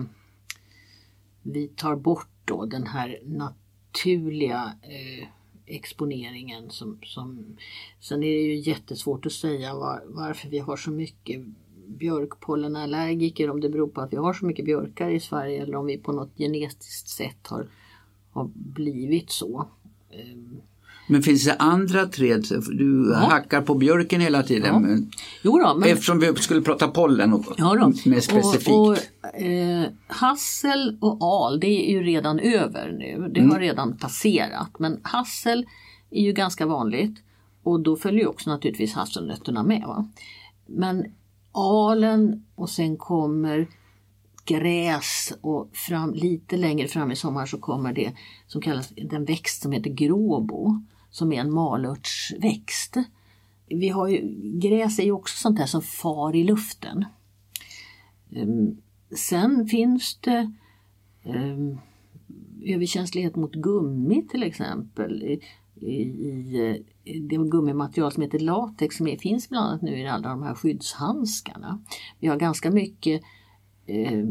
vi 1.43 1.69
tar 1.69 1.97
bort 1.97 2.29
då 2.45 2.65
den 2.65 2.87
här 2.87 3.21
naturliga 3.25 4.73
eh, 4.83 5.29
exponeringen. 5.69 6.71
Som, 6.71 6.99
som, 7.03 7.57
sen 8.01 8.23
är 8.23 8.27
det 8.27 8.43
ju 8.43 8.57
jättesvårt 8.57 9.27
att 9.27 9.33
säga 9.33 9.75
var, 9.75 10.03
varför 10.07 10.49
vi 10.49 10.59
har 10.59 10.77
så 10.77 10.91
mycket 10.91 11.41
björkpollenallergiker. 11.87 13.51
Om 13.51 13.61
det 13.61 13.69
beror 13.69 13.89
på 13.89 14.01
att 14.01 14.13
vi 14.13 14.17
har 14.17 14.33
så 14.33 14.47
mycket 14.47 14.65
björkar 14.65 15.11
i 15.11 15.21
Sverige 15.21 15.63
eller 15.63 15.77
om 15.77 15.87
vi 15.87 15.99
på 15.99 16.13
något 16.13 16.37
genetiskt 16.37 17.09
sätt 17.09 17.47
har, 17.47 17.67
har 18.31 18.51
blivit 18.55 19.31
så. 19.31 19.69
Ehm, 20.11 20.61
men 21.09 21.23
finns 21.23 21.45
det 21.45 21.55
andra 21.55 22.07
träd? 22.07 22.45
Du 22.79 23.15
hackar 23.15 23.63
på 23.63 23.75
björken 23.75 24.21
hela 24.21 24.43
tiden. 24.43 24.75
Ja. 24.75 24.79
Men, 24.79 25.11
Jo 25.43 25.59
då, 25.59 25.75
men 25.75 25.89
eftersom 25.89 26.19
vi 26.21 26.35
skulle 26.37 26.61
prata 26.63 26.89
pollen 26.89 27.33
och, 27.33 27.45
Ja 27.57 27.93
mer 28.07 28.21
specifikt. 28.21 28.69
Och, 28.69 28.89
och, 28.89 29.41
eh, 29.41 29.87
hassel 30.07 30.99
och 31.01 31.19
al, 31.21 31.61
det 31.61 31.91
är 31.91 31.91
ju 31.91 32.03
redan 32.03 32.39
över 32.39 32.93
nu. 32.99 33.29
Det 33.35 33.41
Mm. 33.41 33.53
har 33.53 33.61
redan 33.61 33.97
passerat. 33.97 34.79
Men 34.79 35.01
hassel 35.03 35.67
är 36.11 36.23
ju 36.23 36.33
ganska 36.33 36.67
vanligt. 36.67 37.19
Och 37.63 37.81
då 37.81 37.97
följer 37.97 38.21
ju 38.21 38.27
också 38.27 38.51
naturligtvis 38.51 38.95
hasselnötterna 38.95 39.63
med. 39.63 39.83
Va? 39.87 40.09
Men 40.67 41.05
alen 41.53 42.45
och 42.55 42.71
sen 42.71 42.97
kommer 42.97 43.67
gräs 44.45 45.33
och 45.41 45.71
fram, 45.73 46.15
lite 46.15 46.57
längre 46.57 46.89
fram 46.89 47.11
i 47.13 47.17
sommar 47.17 47.47
så 47.47 47.59
kommer 47.59 47.93
det 47.93 48.13
som 48.47 48.61
kallas 48.61 48.89
den 48.89 49.25
växt 49.25 49.63
som 49.63 49.73
heter 49.73 49.91
gråbo. 49.91 50.83
Som 51.11 51.33
är 51.33 51.41
en 51.41 51.53
malörtsväxt. 51.53 52.97
Vi 53.67 53.89
har 53.89 54.09
ju, 54.09 54.21
gräs 54.59 54.99
är 54.99 55.05
ju 55.05 55.13
också 55.13 55.37
sånt 55.37 55.57
där 55.57 55.67
som 55.67 55.83
far 55.83 56.37
i 56.37 56.45
luften. 56.45 57.05
Ehm, 58.33 58.77
sen 59.17 59.67
finns 59.67 60.19
det 60.21 60.53
um, 61.25 61.79
överkänslighet 62.65 63.37
mot 63.37 63.53
gummi 63.55 64.27
till 64.31 64.43
exempel. 64.43 65.23
I, 65.23 65.41
i, 65.81 65.93
i 65.93 66.83
eh, 67.05 67.23
det 67.23 67.37
gummimaterial 67.37 68.13
som 68.13 68.23
heter 68.23 68.39
latex 68.39 68.97
som 68.97 69.09
är, 69.09 69.17
finns 69.17 69.49
bland 69.49 69.69
annat 69.69 69.83
nu 69.83 69.99
i 69.99 70.09
alla 70.09 70.29
de 70.29 70.43
här 70.43 70.55
skyddshandskarna. 70.55 71.81
Vi 72.19 72.29
har 72.29 72.37
ganska 72.37 72.71
mycket 72.71 73.23
eh, 73.89 74.25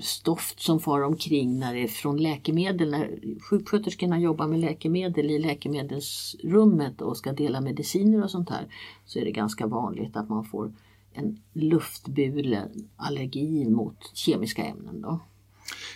stoft 0.00 0.60
som 0.60 0.80
far 0.80 1.00
omkring 1.02 1.58
när 1.58 1.74
det 1.74 1.82
är 1.82 1.88
från 1.88 2.16
läkemedel. 2.16 2.90
När 2.90 3.18
sjuksköterskorna 3.40 4.20
jobbar 4.20 4.48
med 4.48 4.60
läkemedel 4.60 5.30
i 5.30 5.38
läkemedelsrummet 5.38 7.02
och 7.02 7.16
ska 7.16 7.32
dela 7.32 7.60
mediciner 7.60 8.24
och 8.24 8.30
sånt 8.30 8.50
här 8.50 8.66
så 9.06 9.18
är 9.18 9.24
det 9.24 9.30
ganska 9.30 9.66
vanligt 9.66 10.16
att 10.16 10.28
man 10.28 10.44
får 10.44 10.72
en 11.12 11.40
luftburen 11.52 12.88
allergi 12.96 13.68
mot 13.68 14.10
kemiska 14.14 14.62
ämnen. 14.62 15.00
Då. 15.00 15.20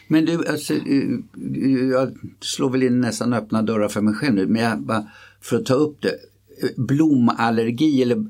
Men 0.09 0.25
du, 0.25 0.47
alltså, 0.47 0.75
jag 1.91 2.19
slår 2.41 2.71
väl 2.71 2.83
in 2.83 3.01
nästan 3.01 3.33
öppna 3.33 3.63
dörrar 3.63 3.89
för 3.89 4.01
mig 4.01 4.15
själv 4.15 4.35
nu, 4.35 4.47
men 4.47 4.63
jag, 4.63 4.81
bara 4.81 5.11
för 5.41 5.57
att 5.57 5.67
ta 5.67 5.75
upp 5.75 6.03
det. 6.03 6.15
Blomallergi, 6.77 8.03
eller, 8.03 8.27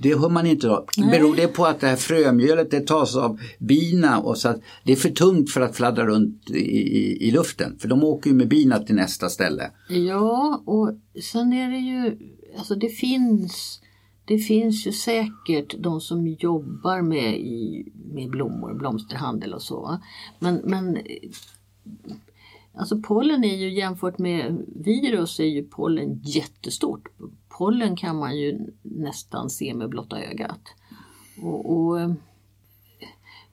det 0.00 0.18
hör 0.18 0.28
man 0.28 0.46
inte 0.46 0.66
då. 0.66 0.86
Nej. 0.96 1.10
Beror 1.10 1.36
det 1.36 1.48
på 1.48 1.66
att 1.66 1.80
det 1.80 1.86
här 1.86 1.96
frömjölet 1.96 2.70
det 2.70 2.86
tas 2.86 3.16
av 3.16 3.40
bina 3.58 4.18
och 4.18 4.38
så 4.38 4.48
att 4.48 4.60
det 4.84 4.92
är 4.92 4.96
för 4.96 5.08
tungt 5.08 5.50
för 5.50 5.60
att 5.60 5.76
fladdra 5.76 6.06
runt 6.06 6.50
i, 6.50 6.58
i, 6.58 7.28
i 7.28 7.30
luften? 7.30 7.78
För 7.78 7.88
de 7.88 8.04
åker 8.04 8.30
ju 8.30 8.36
med 8.36 8.48
bina 8.48 8.78
till 8.78 8.94
nästa 8.94 9.28
ställe. 9.28 9.70
Ja, 9.88 10.62
och 10.66 10.92
sen 11.22 11.52
är 11.52 11.70
det 11.70 11.78
ju, 11.78 12.18
alltså 12.58 12.74
det 12.74 12.88
finns, 12.88 13.80
det 14.24 14.38
finns 14.38 14.86
ju 14.86 14.92
säkert 14.92 15.74
de 15.78 16.00
som 16.00 16.26
jobbar 16.26 17.02
med, 17.02 17.38
i, 17.38 17.92
med 18.14 18.30
blommor, 18.30 18.74
blomsterhandel 18.74 19.54
och 19.54 19.62
så. 19.62 19.98
Men, 20.38 20.60
men 20.64 20.98
alltså 22.78 22.98
pollen 23.02 23.44
är 23.44 23.56
ju 23.56 23.74
jämfört 23.74 24.18
med 24.18 24.64
virus 24.76 25.40
är 25.40 25.44
ju 25.44 25.64
pollen 25.64 26.20
jättestort. 26.24 27.08
Pollen 27.48 27.96
kan 27.96 28.16
man 28.16 28.38
ju 28.38 28.58
nästan 28.82 29.50
se 29.50 29.74
med 29.74 29.88
blotta 29.88 30.22
ögat. 30.22 30.60
Och, 31.42 31.76
och 31.76 32.00
eh, 32.00 32.12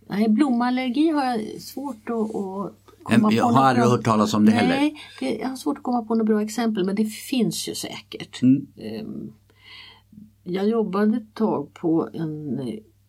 nej, 0.07 0.29
blomallergi 0.29 1.09
har 1.09 1.25
jag 1.25 1.61
svårt 1.61 2.09
att, 2.09 2.35
att 2.35 2.73
komma 3.03 3.31
Jag 3.33 3.41
på 3.41 3.47
har 3.47 3.51
något 3.51 3.59
aldrig 3.59 3.83
bra- 3.85 3.91
hört 3.91 4.03
talas 4.05 4.33
om 4.33 4.45
det 4.45 4.51
heller. 4.51 4.75
Nej, 4.75 4.95
det, 5.19 5.35
jag 5.37 5.47
har 5.49 5.55
svårt 5.55 5.77
att 5.77 5.83
komma 5.83 6.01
på 6.05 6.15
några 6.15 6.23
bra 6.33 6.41
exempel 6.41 6.85
men 6.85 6.95
det 6.95 7.05
finns 7.05 7.69
ju 7.69 7.75
säkert. 7.75 8.41
Mm. 8.41 8.67
Ehm, 8.77 9.33
Jag 10.43 10.67
jobbade 10.69 11.17
ett 11.17 11.33
tag 11.33 11.73
på 11.73 12.09
en, 12.13 12.59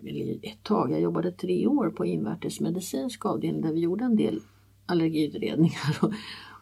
eller 0.01 0.39
ett 0.43 0.63
tag, 0.63 0.91
jag 0.93 1.01
jobbade 1.01 1.33
tre 1.33 1.67
år 1.67 1.91
på 1.91 2.05
invärtesmedicinsk 2.07 3.27
avdelning 3.27 3.63
där 3.63 3.73
vi 3.73 3.81
gjorde 3.81 4.05
en 4.05 4.17
del 4.17 4.41
allergiutredningar. 4.87 5.97
Och, 6.01 6.13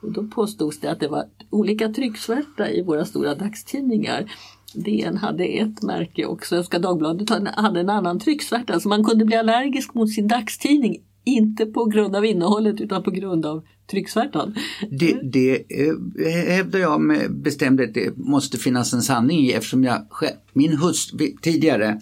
och 0.00 0.12
då 0.12 0.24
påstods 0.24 0.80
det 0.80 0.90
att 0.90 1.00
det 1.00 1.08
var 1.08 1.24
olika 1.50 1.88
trycksvärta 1.88 2.70
i 2.70 2.82
våra 2.82 3.04
stora 3.04 3.34
dagstidningar. 3.34 4.32
DN 4.74 5.16
hade 5.16 5.44
ett 5.44 5.82
märke 5.82 6.26
och 6.26 6.46
Svenska 6.46 6.78
Dagbladet 6.78 7.30
hade 7.56 7.80
en 7.80 7.90
annan 7.90 8.20
trycksvärta 8.20 8.80
så 8.80 8.88
man 8.88 9.04
kunde 9.04 9.24
bli 9.24 9.36
allergisk 9.36 9.94
mot 9.94 10.12
sin 10.12 10.28
dagstidning. 10.28 11.02
Inte 11.24 11.66
på 11.66 11.84
grund 11.84 12.16
av 12.16 12.24
innehållet 12.24 12.80
utan 12.80 13.02
på 13.02 13.10
grund 13.10 13.46
av 13.46 13.64
trycksvärtan. 13.90 14.54
Det, 14.90 15.18
det 15.22 15.54
eh, 15.54 16.46
hävdar 16.48 16.78
jag 16.78 17.00
med 17.00 17.34
bestämdhet 17.34 17.94
det 17.94 18.16
måste 18.16 18.58
finnas 18.58 18.92
en 18.92 19.02
sanning 19.02 19.40
i 19.40 19.52
eftersom 19.52 19.84
jag 19.84 20.06
själv, 20.10 20.36
min 20.52 20.76
hustru, 20.76 21.26
tidigare 21.42 22.00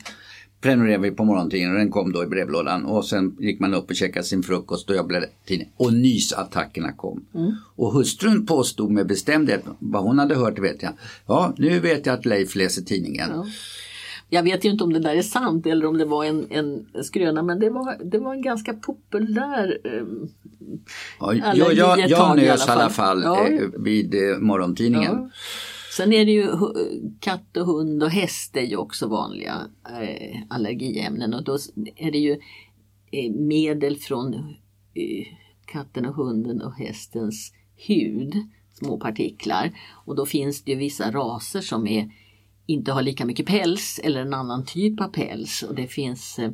prenumererade 0.63 1.03
vi 1.03 1.11
på 1.17 1.25
morgontidningen 1.25 1.73
och 1.73 1.79
den 1.79 1.91
kom 1.91 2.13
då 2.13 2.23
i 2.23 2.27
brevlådan 2.27 2.85
och 2.85 3.05
sen 3.05 3.37
gick 3.41 3.61
man 3.61 3.75
upp 3.75 3.91
och 3.91 3.97
käkade 3.97 4.25
sin 4.25 4.43
frukost 4.43 4.91
och 4.91 4.97
jag 4.97 5.07
blev 5.07 5.25
tidningen 5.47 5.73
och 5.77 5.93
nysattackerna 5.93 6.93
kom. 6.93 7.25
Och 7.77 7.93
hustrun 7.93 8.47
påstod 8.47 8.91
med 8.91 9.07
bestämdhet, 9.07 9.65
vad 9.79 10.03
hon 10.03 10.19
hade 10.19 10.35
hört 10.35 10.59
vet 10.59 10.83
jag, 10.83 10.93
ja 11.27 11.55
nu 11.59 11.81
vet 11.81 12.07
jag 12.07 12.15
att 12.15 12.27
Leif 12.27 12.55
läser 12.55 12.83
tidningen. 12.83 13.29
Ja. 13.35 13.47
Jag 14.29 14.43
vet 14.43 14.65
ju 14.65 14.71
inte 14.71 14.85
om 14.85 14.93
det 14.93 14.99
där 15.01 15.17
är 15.17 15.23
sant 15.23 15.67
eller 15.67 15.87
om 15.87 15.99
det 15.99 16.05
var 16.05 16.25
en, 16.25 16.47
en 16.51 16.87
skröna 17.05 17.43
men 17.43 17.59
det 17.61 17.71
var, 17.71 17.97
det 18.05 18.19
var 18.19 18.35
en 18.35 18.43
ganska 18.43 18.73
populär 18.75 19.79
eh, 19.85 20.03
Ja, 21.21 21.35
jag, 21.55 21.75
jag, 21.75 21.99
jag 22.11 22.37
nös 22.37 22.47
i 22.47 22.71
alla 22.71 22.73
alla 22.83 22.91
fall. 22.91 23.23
fall 23.23 23.23
Ja. 23.25 23.49
eh, 23.49 23.61
vid 23.79 24.15
eh, 24.15 24.39
morgontidningen. 24.39 25.13
Ja. 25.13 25.31
Sen 25.97 26.13
är 26.13 26.25
det 26.25 26.33
ju 26.33 26.49
katt 27.21 27.57
och 27.57 27.67
hund 27.67 28.03
och 28.03 28.11
häst 28.11 28.57
är 28.57 28.63
ju 28.63 28.77
också 28.77 29.09
vanliga 29.09 29.69
eh, 30.01 30.43
allergiämnen 30.49 31.35
och 31.35 31.45
då 31.45 31.59
är 31.97 32.11
det 32.11 32.19
ju 32.19 32.33
eh, 33.11 33.33
medel 33.33 33.97
från 33.97 34.35
eh, 34.95 35.27
katten 35.67 36.07
och 36.07 36.15
hunden 36.15 36.63
och 36.63 36.75
hästens 36.75 37.53
hud, 37.87 38.35
små 38.73 38.99
partiklar. 38.99 39.73
Och 40.07 40.17
då 40.17 40.27
finns 40.27 40.63
det 40.63 40.71
ju 40.71 40.79
vissa 40.79 41.11
raser 41.11 41.61
som 41.61 41.87
är, 41.87 42.11
inte 42.67 42.93
har 42.93 43.03
lika 43.03 43.27
mycket 43.27 43.47
päls 43.47 44.01
eller 44.05 44.21
en 44.21 44.35
annan 44.35 44.65
typ 44.65 45.01
av 45.01 45.09
päls 45.09 45.63
och 45.63 45.75
det 45.75 45.87
finns 45.87 46.39
eh, 46.39 46.51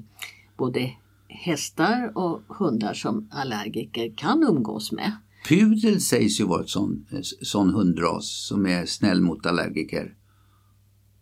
både 0.56 0.90
hästar 1.28 2.12
och 2.18 2.40
hundar 2.48 2.94
som 2.94 3.28
allergiker 3.32 4.12
kan 4.16 4.42
umgås 4.42 4.92
med. 4.92 5.12
Pudel 5.48 6.00
sägs 6.00 6.40
ju 6.40 6.44
vara 6.44 6.62
ett 6.62 6.68
sån, 6.68 7.06
sån 7.42 7.70
hundras 7.74 8.46
som 8.46 8.66
är 8.66 8.86
snäll 8.86 9.20
mot 9.20 9.46
allergiker. 9.46 10.14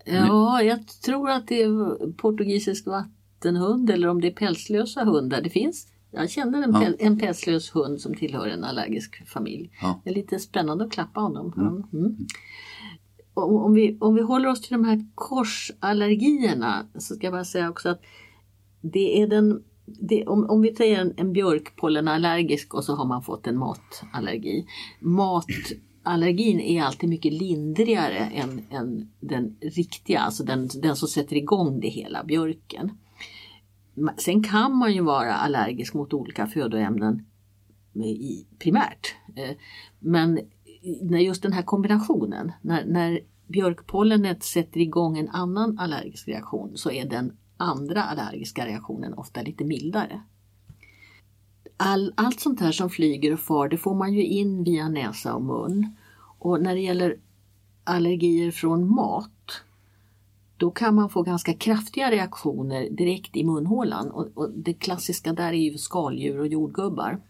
Ja, 0.05 0.62
jag 0.62 0.87
tror 0.87 1.31
att 1.31 1.48
det 1.48 1.62
är 1.62 2.12
portugisisk 2.12 2.87
vattenhund 2.87 3.90
eller 3.90 4.09
om 4.09 4.20
det 4.20 4.29
är 4.29 4.33
pälslösa 4.33 5.05
hundar. 5.05 5.42
Det 5.42 5.50
finns. 5.50 5.87
Jag 6.11 6.31
känner 6.31 6.62
en, 6.62 6.72
Ja. 6.72 6.81
päl, 6.81 6.96
en 6.98 7.18
pälslös 7.18 7.74
hund 7.74 8.00
som 8.00 8.14
tillhör 8.14 8.46
en 8.46 8.64
allergisk 8.64 9.29
familj. 9.29 9.70
Ja. 9.83 10.00
Det 10.05 10.11
är 10.11 10.14
lite 10.14 10.38
spännande 10.38 10.85
att 10.85 10.92
klappa 10.92 11.20
honom. 11.20 11.52
Mm. 11.92 12.16
Och 13.35 13.64
om, 13.64 13.74
vi, 13.74 13.98
om 14.00 14.14
vi 14.14 14.22
håller 14.22 14.48
oss 14.48 14.61
till 14.61 14.72
de 14.72 14.85
här 14.85 15.07
korsallergierna 15.14 16.87
så 16.98 17.14
ska 17.14 17.26
jag 17.26 17.33
bara 17.33 17.44
säga 17.44 17.70
också 17.70 17.88
att 17.88 18.00
det 18.81 19.22
är 19.22 19.26
den 19.26 19.62
det, 19.87 20.27
om, 20.27 20.51
om 20.51 20.61
vi 20.61 20.75
säger 20.75 21.01
en, 21.01 21.14
en 21.16 21.33
björkpollenallergisk 21.33 22.75
och 22.75 22.85
så 22.85 22.94
har 22.94 23.05
man 23.05 23.22
fått 23.22 23.46
en 23.46 23.59
matallergi. 23.59 24.66
Matallergin 25.01 26.61
är 26.61 26.83
alltid 26.83 27.09
mycket 27.09 27.33
lindrigare 27.33 28.18
än, 28.18 28.62
än 28.70 29.11
den 29.20 29.57
riktiga, 29.61 30.20
alltså 30.20 30.44
den, 30.44 30.68
den 30.83 30.96
som 30.96 31.09
sätter 31.09 31.37
igång 31.37 31.81
det 31.81 31.88
hela, 31.88 32.25
björken. 32.25 32.90
Sen 34.16 34.42
kan 34.42 34.77
man 34.77 34.94
ju 34.94 35.01
vara 35.01 35.35
allergisk 35.35 35.94
mot 35.94 36.12
olika 36.12 36.46
födoämnen 36.46 37.27
i, 38.05 38.46
primärt. 38.59 39.14
Eh, 39.37 39.57
men 39.99 40.40
när 41.03 41.18
just 41.18 41.42
den 41.42 41.53
här 41.53 41.62
kombinationen, 41.62 42.53
när, 42.62 42.85
när 42.85 43.20
björkpollenet 43.46 44.42
sätter 44.42 44.81
igång 44.81 45.18
en 45.18 45.29
annan 45.29 45.79
allergisk 45.79 46.29
reaktion 46.29 46.77
så 46.77 46.90
är 46.90 47.05
den 47.05 47.37
andra 47.57 48.03
allergiska 48.03 48.66
reaktionen 48.66 49.14
ofta 49.14 49.42
lite 49.42 49.64
mildare. 49.64 50.23
All, 51.77 52.12
allt 52.16 52.40
sånt 52.40 52.61
här 52.61 52.73
som 52.73 52.90
flyger 52.90 53.33
och 53.33 53.40
far 53.40 53.69
det 53.69 53.79
får 53.79 53.95
man 53.95 54.14
ju 54.14 54.25
in 54.25 54.64
via 54.64 54.88
näsa 54.88 55.35
och 55.35 55.42
mun. 55.42 55.97
Och 56.38 56.62
när 56.62 56.75
det 56.75 56.81
gäller 56.81 57.19
allergier 57.85 58.51
från 58.51 58.95
mat 58.95 59.62
då 60.57 60.71
kan 60.71 60.95
man 60.95 61.11
få 61.11 61.23
ganska 61.23 61.55
kraftiga 61.55 62.11
reaktioner 62.11 62.90
direkt 62.90 63.37
i 63.37 63.45
munhålan 63.45 64.11
och, 64.11 64.29
och 64.35 64.51
det 64.51 64.75
klassiska 64.75 65.33
där 65.33 65.49
är 65.49 65.71
ju 65.71 65.79
skaldjur 65.79 66.40
och 66.40 66.47
jordgubbar. 66.47 67.21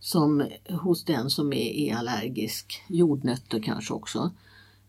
Som 0.00 0.46
hos 0.68 1.04
den 1.04 1.30
som 1.30 1.52
är, 1.52 1.56
är 1.56 1.94
allergisk, 1.94 2.82
jordnötter 2.88 3.60
kanske 3.60 3.94
också, 3.94 4.30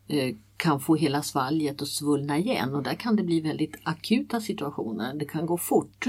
eh, 0.07 0.35
kan 0.57 0.79
få 0.79 0.95
hela 0.95 1.21
svalget 1.21 1.81
att 1.81 1.87
svullna 1.87 2.37
igen 2.37 2.75
och 2.75 2.83
där 2.83 2.93
kan 2.93 3.15
det 3.15 3.23
bli 3.23 3.41
väldigt 3.41 3.75
akuta 3.83 4.41
situationer. 4.41 5.13
Det 5.13 5.25
kan 5.25 5.45
gå 5.45 5.57
fort. 5.57 6.05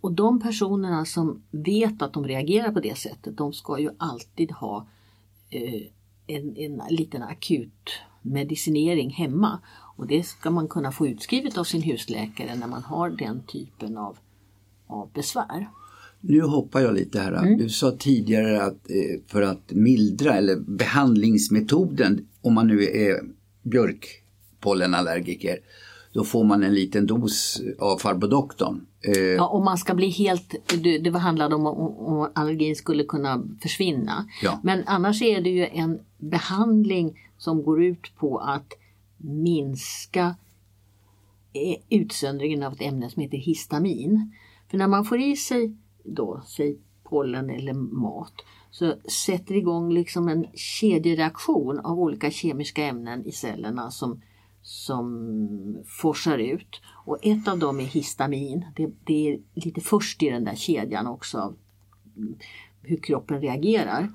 Och 0.00 0.12
de 0.12 0.40
personerna 0.40 1.04
som 1.04 1.42
vet 1.50 2.02
att 2.02 2.12
de 2.12 2.24
reagerar 2.24 2.72
på 2.72 2.80
det 2.80 2.98
sättet, 2.98 3.36
de 3.36 3.52
ska 3.52 3.78
ju 3.78 3.90
alltid 3.98 4.50
ha 4.50 4.86
eh, 5.50 5.82
en, 6.26 6.56
en 6.56 6.82
liten 6.90 7.22
akut 7.22 7.90
medicinering 8.22 9.10
hemma. 9.10 9.58
Och 9.96 10.06
det 10.06 10.22
ska 10.22 10.50
man 10.50 10.68
kunna 10.68 10.92
få 10.92 11.06
utskrivet 11.06 11.58
av 11.58 11.64
sin 11.64 11.82
husläkare 11.82 12.54
när 12.54 12.66
man 12.66 12.82
har 12.82 13.10
den 13.10 13.42
typen 13.42 13.96
av, 13.96 14.18
av 14.86 15.10
besvär. 15.12 15.68
Nu 16.20 16.40
hoppar 16.40 16.80
jag 16.80 16.94
lite 16.94 17.20
här. 17.20 17.32
Mm. 17.32 17.58
Du 17.58 17.68
sa 17.68 17.90
tidigare 17.90 18.62
att 18.62 18.90
eh, 18.90 19.20
för 19.26 19.42
att 19.42 19.72
mildra 19.72 20.34
eller 20.34 20.56
behandlingsmetoden 20.56 22.26
om 22.40 22.54
man 22.54 22.66
nu 22.66 22.82
är 22.82 23.20
björkpollenallergiker 23.62 25.58
då 26.12 26.24
får 26.24 26.44
man 26.44 26.62
en 26.62 26.74
liten 26.74 27.06
dos 27.06 27.62
av 27.78 27.98
farbror 27.98 28.28
doktorn. 28.28 28.86
Eh, 29.00 29.22
ja, 29.22 29.46
om 29.46 29.64
man 29.64 29.78
ska 29.78 29.94
bli 29.94 30.08
helt, 30.08 30.54
det 31.02 31.18
handlade 31.18 31.54
om 31.54 31.66
om 31.66 32.30
allergin 32.34 32.76
skulle 32.76 33.04
kunna 33.04 33.42
försvinna. 33.62 34.26
Ja. 34.42 34.60
Men 34.62 34.82
annars 34.86 35.22
är 35.22 35.40
det 35.40 35.50
ju 35.50 35.66
en 35.66 36.00
behandling 36.18 37.20
som 37.38 37.62
går 37.62 37.84
ut 37.84 38.16
på 38.18 38.38
att 38.38 38.72
minska 39.16 40.34
eh, 41.52 41.98
utsöndringen 42.00 42.62
av 42.62 42.72
ett 42.72 42.82
ämne 42.82 43.10
som 43.10 43.22
heter 43.22 43.38
histamin. 43.38 44.32
För 44.70 44.78
när 44.78 44.88
man 44.88 45.04
får 45.04 45.20
i 45.20 45.36
sig 45.36 45.76
då, 46.04 46.42
säg 46.46 46.78
pollen 47.02 47.50
eller 47.50 47.72
mat, 47.72 48.34
så 48.72 48.94
sätter 49.26 49.54
igång 49.54 49.92
liksom 49.92 50.28
en 50.28 50.46
kedjereaktion 50.54 51.78
av 51.78 52.00
olika 52.00 52.30
kemiska 52.30 52.84
ämnen 52.84 53.26
i 53.26 53.32
cellerna 53.32 53.90
som, 53.90 54.22
som 54.62 55.82
forsar 55.86 56.38
ut. 56.38 56.80
Och 57.04 57.18
ett 57.22 57.48
av 57.48 57.58
dem 57.58 57.80
är 57.80 57.84
histamin. 57.84 58.64
Det, 58.76 58.90
det 59.04 59.28
är 59.28 59.40
lite 59.54 59.80
först 59.80 60.22
i 60.22 60.30
den 60.30 60.44
där 60.44 60.54
kedjan 60.54 61.06
också 61.06 61.38
av 61.38 61.56
hur 62.82 62.96
kroppen 62.96 63.40
reagerar. 63.40 64.08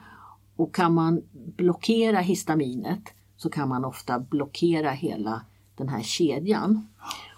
Och 0.56 0.76
kan 0.76 0.94
man 0.94 1.22
blockera 1.34 2.20
histaminet 2.20 3.14
så 3.36 3.50
kan 3.50 3.70
man 3.70 3.86
ofta 3.86 4.20
blockera 4.20 4.92
hela 4.92 5.42
den 5.76 5.90
här 5.90 6.02
kedjan. 6.02 6.88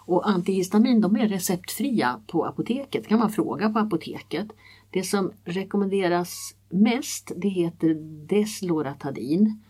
Och 0.09 0.29
antihistamin 0.29 1.01
de 1.01 1.15
är 1.15 1.27
receptfria 1.27 2.21
på 2.27 2.45
apoteket, 2.45 3.03
det 3.03 3.09
kan 3.09 3.19
man 3.19 3.29
fråga 3.29 3.69
på 3.69 3.79
apoteket. 3.79 4.47
Det 4.89 5.03
som 5.03 5.31
rekommenderas 5.45 6.55
mest 6.69 7.31
det 7.37 7.49
heter 7.49 7.93
Desloratadin. 8.27 9.63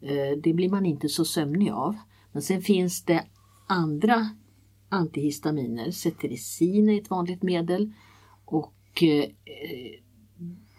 Eh, 0.00 0.38
det 0.42 0.52
blir 0.52 0.70
man 0.70 0.86
inte 0.86 1.08
så 1.08 1.24
sömnig 1.24 1.70
av. 1.70 1.96
Men 2.32 2.42
sen 2.42 2.62
finns 2.62 3.02
det 3.02 3.24
andra 3.66 4.28
antihistaminer. 4.88 5.90
Cetirizin 5.90 6.90
är 6.90 7.00
ett 7.00 7.10
vanligt 7.10 7.42
medel 7.42 7.92
och 8.44 9.02
eh, 9.02 9.30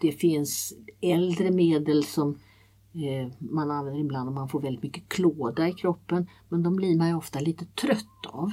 det 0.00 0.12
finns 0.12 0.74
äldre 1.00 1.50
medel 1.50 2.04
som 2.04 2.38
eh, 2.94 3.32
man 3.38 3.70
använder 3.70 4.00
ibland 4.00 4.28
om 4.28 4.34
man 4.34 4.48
får 4.48 4.60
väldigt 4.60 4.82
mycket 4.82 5.08
klåda 5.08 5.68
i 5.68 5.72
kroppen 5.72 6.26
men 6.48 6.62
de 6.62 6.76
blir 6.76 6.96
man 6.96 7.08
ju 7.08 7.14
ofta 7.14 7.40
lite 7.40 7.64
trött 7.64 8.26
av. 8.26 8.52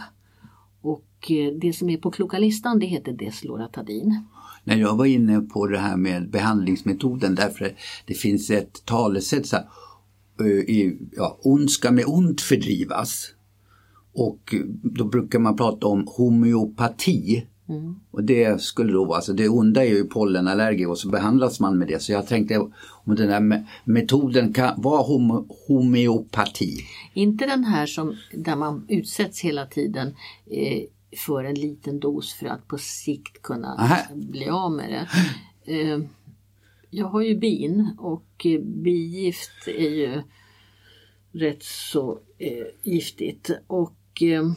Och 1.23 1.31
det 1.59 1.73
som 1.73 1.89
är 1.89 1.97
på 1.97 2.11
kloka 2.11 2.39
listan 2.39 2.79
det 2.79 2.85
heter 2.85 3.13
Desloratadin 3.13 4.23
när 4.63 4.75
jag 4.75 4.95
var 4.95 5.05
inne 5.05 5.41
på 5.41 5.67
det 5.67 5.77
här 5.77 5.97
med 5.97 6.29
behandlingsmetoden 6.29 7.35
därför 7.35 7.75
det 8.05 8.13
finns 8.13 8.49
ett 8.49 8.85
talesätt 8.85 9.47
så 9.47 9.55
här, 9.55 9.65
i, 10.69 10.97
ja, 11.11 11.39
ont 11.43 11.71
ska 11.71 11.91
med 11.91 12.05
ont 12.07 12.41
fördrivas. 12.41 13.33
Och 14.13 14.55
då 14.83 15.05
brukar 15.05 15.39
man 15.39 15.55
prata 15.55 15.87
om 15.87 16.07
homeopati. 16.07 17.47
Mm. 17.69 17.95
Och 18.11 18.23
det 18.23 18.61
skulle 18.61 18.93
då 18.93 19.05
vara, 19.05 19.15
alltså 19.15 19.33
det 19.33 19.49
onda 19.49 19.85
är 19.85 19.89
ju 19.89 20.03
pollenallergi 20.03 20.85
och 20.85 20.97
så 20.97 21.09
behandlas 21.09 21.59
man 21.59 21.77
med 21.77 21.87
det. 21.87 22.01
Så 22.01 22.11
jag 22.11 22.27
tänkte 22.27 22.57
om 23.05 23.15
den 23.15 23.29
här 23.29 23.65
metoden 23.83 24.53
kan 24.53 24.81
vara 24.81 25.01
home, 25.01 25.43
homeopati. 25.67 26.77
Inte 27.13 27.45
den 27.45 27.63
här 27.63 27.85
som 27.85 28.15
där 28.33 28.55
man 28.55 28.85
utsätts 28.89 29.41
hela 29.41 29.65
tiden 29.65 30.07
eh, 30.51 30.83
för 31.17 31.43
en 31.43 31.55
liten 31.55 31.99
dos 31.99 32.33
för 32.33 32.47
att 32.47 32.67
på 32.67 32.77
sikt 32.77 33.41
kunna 33.41 33.75
Aha. 33.75 33.97
bli 34.15 34.49
av 34.49 34.71
med 34.71 34.89
det. 34.89 35.07
Eh, 35.73 35.99
jag 36.89 37.07
har 37.07 37.21
ju 37.21 37.37
bin 37.37 37.95
och 37.99 38.45
bigift 38.63 39.67
är 39.67 39.89
ju 39.89 40.21
rätt 41.31 41.63
så 41.63 42.19
eh, 42.37 42.65
giftigt. 42.83 43.51
Och 43.67 44.21
eh, 44.21 44.51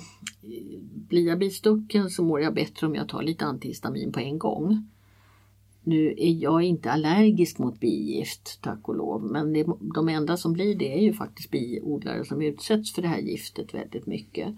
blir 1.09 1.27
jag 1.27 1.38
bistucken 1.38 2.11
så 2.11 2.23
mår 2.23 2.40
jag 2.40 2.55
bättre 2.55 2.87
om 2.87 2.95
jag 2.95 3.09
tar 3.09 3.23
lite 3.23 3.45
antihistamin 3.45 4.12
på 4.12 4.21
en 4.21 4.38
gång. 4.38 4.88
Nu 5.83 6.14
är 6.19 6.42
jag 6.42 6.62
inte 6.62 6.90
allergisk 6.90 7.59
mot 7.59 7.81
bigift, 7.81 8.62
tack 8.62 8.88
och 8.88 8.97
lov, 8.97 9.23
men 9.23 9.53
det, 9.53 9.66
de 9.95 10.09
enda 10.09 10.37
som 10.37 10.53
blir 10.53 10.75
det 10.75 10.99
är 10.99 11.03
ju 11.03 11.12
faktiskt 11.12 11.51
biodlare 11.51 12.25
som 12.25 12.42
utsätts 12.42 12.92
för 12.92 13.03
det 13.03 13.09
här 13.09 13.19
giftet 13.19 13.75
väldigt 13.75 14.07
mycket. 14.07 14.55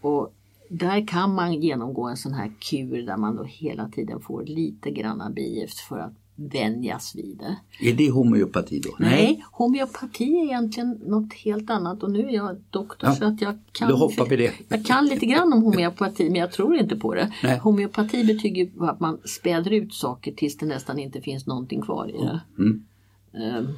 Och 0.00 0.34
där 0.72 1.06
kan 1.06 1.34
man 1.34 1.54
genomgå 1.54 2.08
en 2.08 2.16
sån 2.16 2.32
här 2.32 2.52
kur 2.70 3.06
där 3.06 3.16
man 3.16 3.36
då 3.36 3.44
hela 3.44 3.88
tiden 3.88 4.20
får 4.20 4.44
lite 4.44 4.90
granna 4.90 5.30
bigift 5.30 5.78
för 5.78 5.98
att 5.98 6.12
vänjas 6.34 7.14
vid 7.14 7.38
det. 7.38 7.56
Är 7.90 7.94
det 7.94 8.10
homeopati 8.10 8.80
då? 8.80 8.90
Nej, 8.98 9.10
Nej 9.10 9.44
homeopati 9.52 10.24
är 10.24 10.44
egentligen 10.44 10.90
något 10.90 11.32
helt 11.32 11.70
annat 11.70 12.02
och 12.02 12.10
nu 12.10 12.28
är 12.28 12.30
jag 12.30 12.56
doktor 12.70 13.08
ja, 13.08 13.14
så 13.14 13.24
att 13.24 13.40
jag 13.40 13.58
kan, 13.72 13.88
då 13.88 13.96
hoppar 13.96 14.26
vi 14.26 14.36
det. 14.36 14.52
jag 14.68 14.86
kan 14.86 15.06
lite 15.06 15.26
grann 15.26 15.52
om 15.52 15.62
homeopati 15.62 16.30
men 16.30 16.40
jag 16.40 16.52
tror 16.52 16.76
inte 16.76 16.96
på 16.96 17.14
det. 17.14 17.32
Nej. 17.42 17.58
Homeopati 17.58 18.24
betyder 18.24 18.88
att 18.90 19.00
man 19.00 19.18
späder 19.24 19.70
ut 19.70 19.94
saker 19.94 20.32
tills 20.32 20.56
det 20.56 20.66
nästan 20.66 20.98
inte 20.98 21.20
finns 21.20 21.46
någonting 21.46 21.82
kvar 21.82 22.08
i 22.08 22.12
det. 22.12 22.40
Mm. 22.58 22.84
Um, 23.32 23.68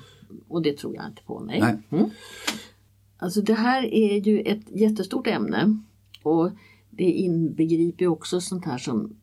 och 0.48 0.62
det 0.62 0.76
tror 0.76 0.94
jag 0.94 1.06
inte 1.06 1.22
på. 1.22 1.40
Nej. 1.40 1.60
Nej. 1.60 1.78
Mm. 1.90 2.10
Alltså 3.18 3.40
det 3.40 3.54
här 3.54 3.94
är 3.94 4.20
ju 4.20 4.40
ett 4.40 4.70
jättestort 4.70 5.26
ämne 5.26 5.76
och 6.22 6.50
det 6.96 7.04
inbegriper 7.04 8.06
också 8.06 8.40
sånt 8.40 8.64
här 8.64 8.78
som 8.78 9.16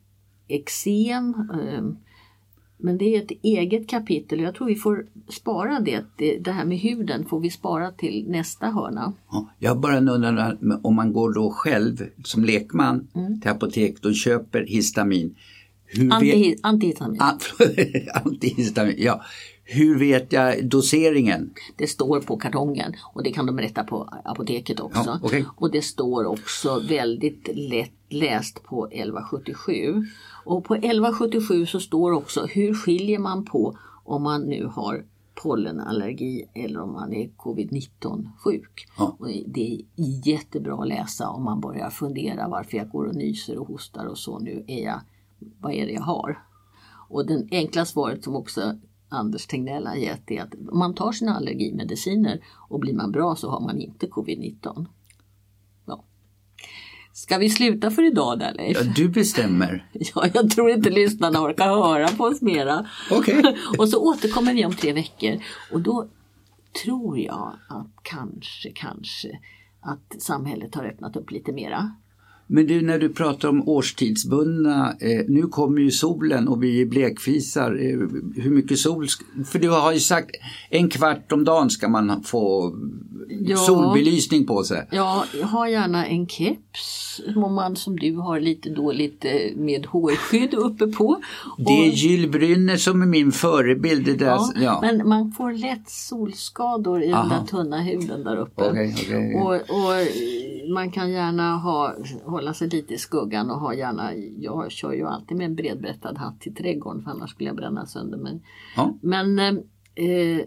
eksem. 0.47 1.34
Ehm, 1.34 1.97
men 2.77 2.97
det 2.97 3.15
är 3.15 3.21
ett 3.21 3.32
eget 3.41 3.89
kapitel. 3.89 4.39
Jag 4.39 4.55
tror 4.55 4.67
vi 4.67 4.75
får 4.75 5.05
spara 5.27 5.79
det. 5.79 6.03
Det 6.39 6.51
här 6.51 6.65
med 6.65 6.77
huden 6.77 7.25
får 7.25 7.39
vi 7.39 7.49
spara 7.49 7.91
till 7.91 8.25
nästa 8.27 8.67
hörna. 8.67 9.13
Ja, 9.32 9.49
jag 9.60 9.79
bara 9.79 9.97
undrar 9.97 10.58
om 10.84 10.95
man 10.95 11.13
går 11.13 11.34
då 11.34 11.51
själv 11.51 12.10
som 12.23 12.45
lekman 12.45 13.08
mm. 13.15 13.41
till 13.41 13.51
apoteket 13.51 14.05
och 14.05 14.15
köper 14.15 14.65
histamin. 14.65 15.36
Anti, 16.12 16.55
antihistamin. 16.63 17.21
antihistamin, 18.13 18.95
ja. 18.97 19.21
Hur 19.71 19.99
vet 19.99 20.34
jag 20.34 20.65
doseringen? 20.65 21.53
Det 21.75 21.88
står 21.88 22.21
på 22.21 22.38
kartongen 22.38 22.93
och 23.13 23.23
det 23.23 23.32
kan 23.32 23.45
de 23.45 23.55
berätta 23.55 23.84
på 23.84 24.10
apoteket 24.23 24.79
också. 24.79 25.03
Ja, 25.05 25.19
okay. 25.23 25.43
Och 25.55 25.71
det 25.71 25.82
står 25.82 26.25
också 26.25 26.79
väldigt 26.79 27.49
lätt 27.53 27.91
läst 28.10 28.63
på 28.63 28.86
1177. 28.86 30.05
Och 30.45 30.63
på 30.63 30.75
1177 30.75 31.65
så 31.65 31.79
står 31.79 32.12
också 32.12 32.45
hur 32.45 32.73
skiljer 32.73 33.19
man 33.19 33.45
på 33.45 33.77
om 34.03 34.23
man 34.23 34.41
nu 34.41 34.65
har 34.65 35.05
pollenallergi 35.43 36.45
eller 36.53 36.79
om 36.79 36.93
man 36.93 37.13
är 37.13 37.29
covid-19 37.38 38.29
sjuk. 38.43 38.88
Ja. 38.97 39.15
Och 39.19 39.27
det 39.47 39.73
är 39.73 39.82
jättebra 40.27 40.82
att 40.82 40.88
läsa 40.88 41.29
om 41.29 41.43
man 41.43 41.60
börjar 41.60 41.89
fundera 41.89 42.47
varför 42.47 42.77
jag 42.77 42.89
går 42.89 43.05
och 43.05 43.15
nyser 43.15 43.58
och 43.58 43.67
hostar 43.67 44.05
och 44.05 44.17
så. 44.17 44.39
Nu 44.39 44.63
är 44.67 44.84
jag 44.84 45.01
vad 45.60 45.73
är 45.73 45.86
det 45.86 45.93
jag 45.93 46.01
har? 46.01 46.43
Och 47.10 47.25
det 47.25 47.47
enkla 47.51 47.86
svaret 47.86 48.23
som 48.23 48.36
också 48.36 48.75
Anders 49.10 49.48
Tegnell 49.48 49.88
har 49.88 49.95
gett 49.95 50.32
är 50.32 50.41
att 50.41 50.54
om 50.72 50.80
man 50.80 50.95
tar 50.95 51.12
sina 51.12 51.36
allergimediciner 51.36 52.39
och 52.69 52.80
blir 52.80 52.93
man 52.93 53.12
bra 53.12 53.36
så 53.36 53.50
har 53.50 53.62
man 53.62 53.82
inte 53.82 54.08
covid-19. 54.08 54.86
Ja. 55.86 56.04
Ska 57.13 57.38
vi 57.38 57.50
sluta 57.50 57.91
för 57.91 58.08
idag 58.08 58.39
där 58.39 58.54
Leif? 58.54 58.78
Ja, 58.82 58.91
du 58.95 59.10
bestämmer. 59.10 59.89
Ja, 60.15 60.28
jag 60.34 60.50
tror 60.50 60.69
inte 60.69 60.89
lyssnarna 60.89 61.41
orkar 61.41 61.67
höra 61.67 62.08
på 62.08 62.24
oss 62.24 62.41
mera. 62.41 62.88
Okej. 63.12 63.43
och 63.78 63.89
så 63.89 64.10
återkommer 64.10 64.54
vi 64.54 64.65
om 64.65 64.74
tre 64.74 64.93
veckor 64.93 65.38
och 65.72 65.82
då 65.82 66.08
tror 66.84 67.19
jag 67.19 67.54
att 67.69 67.93
kanske, 68.04 68.72
kanske 68.72 69.39
att 69.82 70.22
samhället 70.22 70.76
har 70.76 70.86
öppnat 70.86 71.15
upp 71.15 71.32
lite 71.32 71.52
mera. 71.52 71.95
Men 72.52 72.68
du, 72.68 72.82
när 72.82 73.00
du 73.00 73.10
pratar 73.10 73.50
om 73.50 73.70
årstidsbundna, 73.70 74.96
eh, 75.00 75.26
nu 75.28 75.42
kommer 75.42 75.82
ju 75.82 75.92
solen 75.92 76.48
och 76.48 76.64
vi 76.64 76.82
är 76.82 76.86
blekfisar. 76.86 77.72
Eh, 77.72 77.98
hur 78.44 78.52
mycket 78.52 78.80
sol? 78.80 79.08
För 79.46 79.60
du 79.60 79.70
har 79.70 79.94
ju 79.94 80.00
sagt 80.00 80.30
en 80.70 80.90
kvart 80.90 81.32
om 81.32 81.44
dagen 81.44 81.70
ska 81.70 81.88
man 81.90 82.24
få 82.24 82.76
Ja. 83.42 83.58
solbelysning 83.58 84.46
på 84.48 84.64
sig. 84.64 84.88
Ja, 84.92 85.26
ha 85.52 85.70
gärna 85.70 86.06
en 86.06 86.28
keps 86.28 87.22
om 87.36 87.54
man 87.54 87.76
som 87.76 87.96
du 88.00 88.16
har 88.16 88.40
lite 88.40 88.70
dåligt 88.70 89.26
eh, 89.26 89.56
med 89.58 89.86
hårskydd 89.86 90.54
uppe 90.54 90.88
på. 90.88 91.20
Det 91.58 91.64
är 91.86 91.90
Och- 91.90 91.96
Jill 91.96 92.30
Brynner 92.30 92.78
som 92.78 93.02
är 93.02 93.06
min 93.06 93.32
förebild. 93.32 94.20
Där, 94.20 94.26
Ja, 94.26 94.52
ja. 94.56 94.80
Men 94.82 95.08
man 95.10 95.32
får 95.32 95.52
lätt 95.54 95.90
solskador 95.90 97.04
i 97.04 97.08
den 97.08 97.16
Aha. 97.16 97.40
där 97.40 97.46
tunna 97.48 97.82
huden 97.82 98.24
där 98.24 98.38
uppe. 98.38 98.70
Okej, 98.70 98.96
okej. 98.98 99.36
Och, 99.36 99.54
och 99.86 99.96
eh, 99.96 100.74
man 100.74 100.92
kan 100.92 101.12
gärna 101.12 101.58
ha, 101.58 101.96
hålla 102.39 102.54
sig 102.54 102.69
lite 102.69 102.93
i 102.93 102.97
skuggan 102.97 103.52
och 103.52 103.60
ha 103.60 103.73
gärna, 103.73 104.15
jag 104.38 104.71
kör 104.71 104.93
ju 104.93 105.08
alltid 105.08 105.38
med 105.38 105.45
en 105.45 105.56
bredbrättad 105.56 106.17
hatt 106.17 106.41
till 106.41 106.56
trädgården 106.56 107.04
för 107.04 107.12
annars 107.12 107.30
skulle 107.30 107.49
jag 107.49 107.56
bränna 107.56 107.86
sönder 107.86 108.17
mig. 108.17 108.41
Ja. 108.75 108.93
Men 109.02 109.39
eh, 109.39 109.54
eh, 109.95 110.41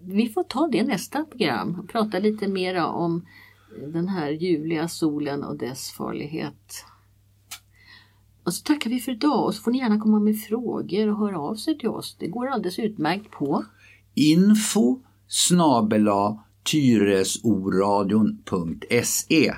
vi 0.00 0.28
får 0.28 0.42
ta 0.42 0.68
det 0.72 0.82
nästa 0.82 1.24
program 1.24 1.80
och 1.80 1.88
prata 1.88 2.18
lite 2.18 2.48
mera 2.48 2.86
om 2.86 3.26
den 3.92 4.08
här 4.08 4.30
ljuvliga 4.30 4.88
solen 4.88 5.44
och 5.44 5.56
dess 5.56 5.90
farlighet. 5.90 6.84
Och 8.44 8.54
så 8.54 8.62
tackar 8.62 8.90
vi 8.90 9.00
för 9.00 9.12
idag 9.12 9.44
och 9.44 9.54
så 9.54 9.62
får 9.62 9.70
ni 9.70 9.78
gärna 9.78 10.00
komma 10.00 10.18
med 10.18 10.40
frågor 10.40 11.08
och 11.08 11.18
höra 11.18 11.40
av 11.40 11.54
sig 11.54 11.78
till 11.78 11.88
oss. 11.88 12.16
Det 12.18 12.26
går 12.26 12.46
alldeles 12.46 12.78
utmärkt 12.78 13.30
på 13.30 13.64
Info 14.14 14.98
snabela 15.28 16.44
tyresoradion.se 16.62 19.54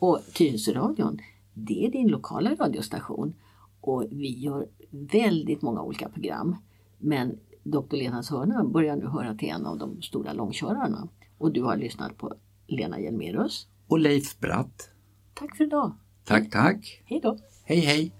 Och 0.00 0.18
Tyresöradion, 0.34 1.18
det 1.54 1.86
är 1.86 1.90
din 1.90 2.08
lokala 2.08 2.54
radiostation. 2.54 3.34
Och 3.80 4.04
vi 4.10 4.38
gör 4.38 4.68
väldigt 4.90 5.62
många 5.62 5.82
olika 5.82 6.08
program. 6.08 6.56
Men 6.98 7.38
Dr. 7.62 7.96
Lenas 7.96 8.30
hörna 8.30 8.64
börjar 8.64 8.96
nu 8.96 9.06
höra 9.06 9.34
till 9.34 9.48
en 9.48 9.66
av 9.66 9.78
de 9.78 10.02
stora 10.02 10.32
långkörarna. 10.32 11.08
Och 11.38 11.52
du 11.52 11.62
har 11.62 11.76
lyssnat 11.76 12.16
på 12.18 12.34
Lena 12.66 13.00
Hjelmerus. 13.00 13.66
och 13.88 13.98
Leif 13.98 14.38
Bratt. 14.38 14.90
Tack 15.34 15.56
för 15.56 15.64
idag. 15.64 15.92
Tack, 16.24 16.50
tack. 16.50 17.02
Hej 17.04 17.20
då. 17.22 17.38
Hej, 17.64 17.80
hej. 17.80 18.19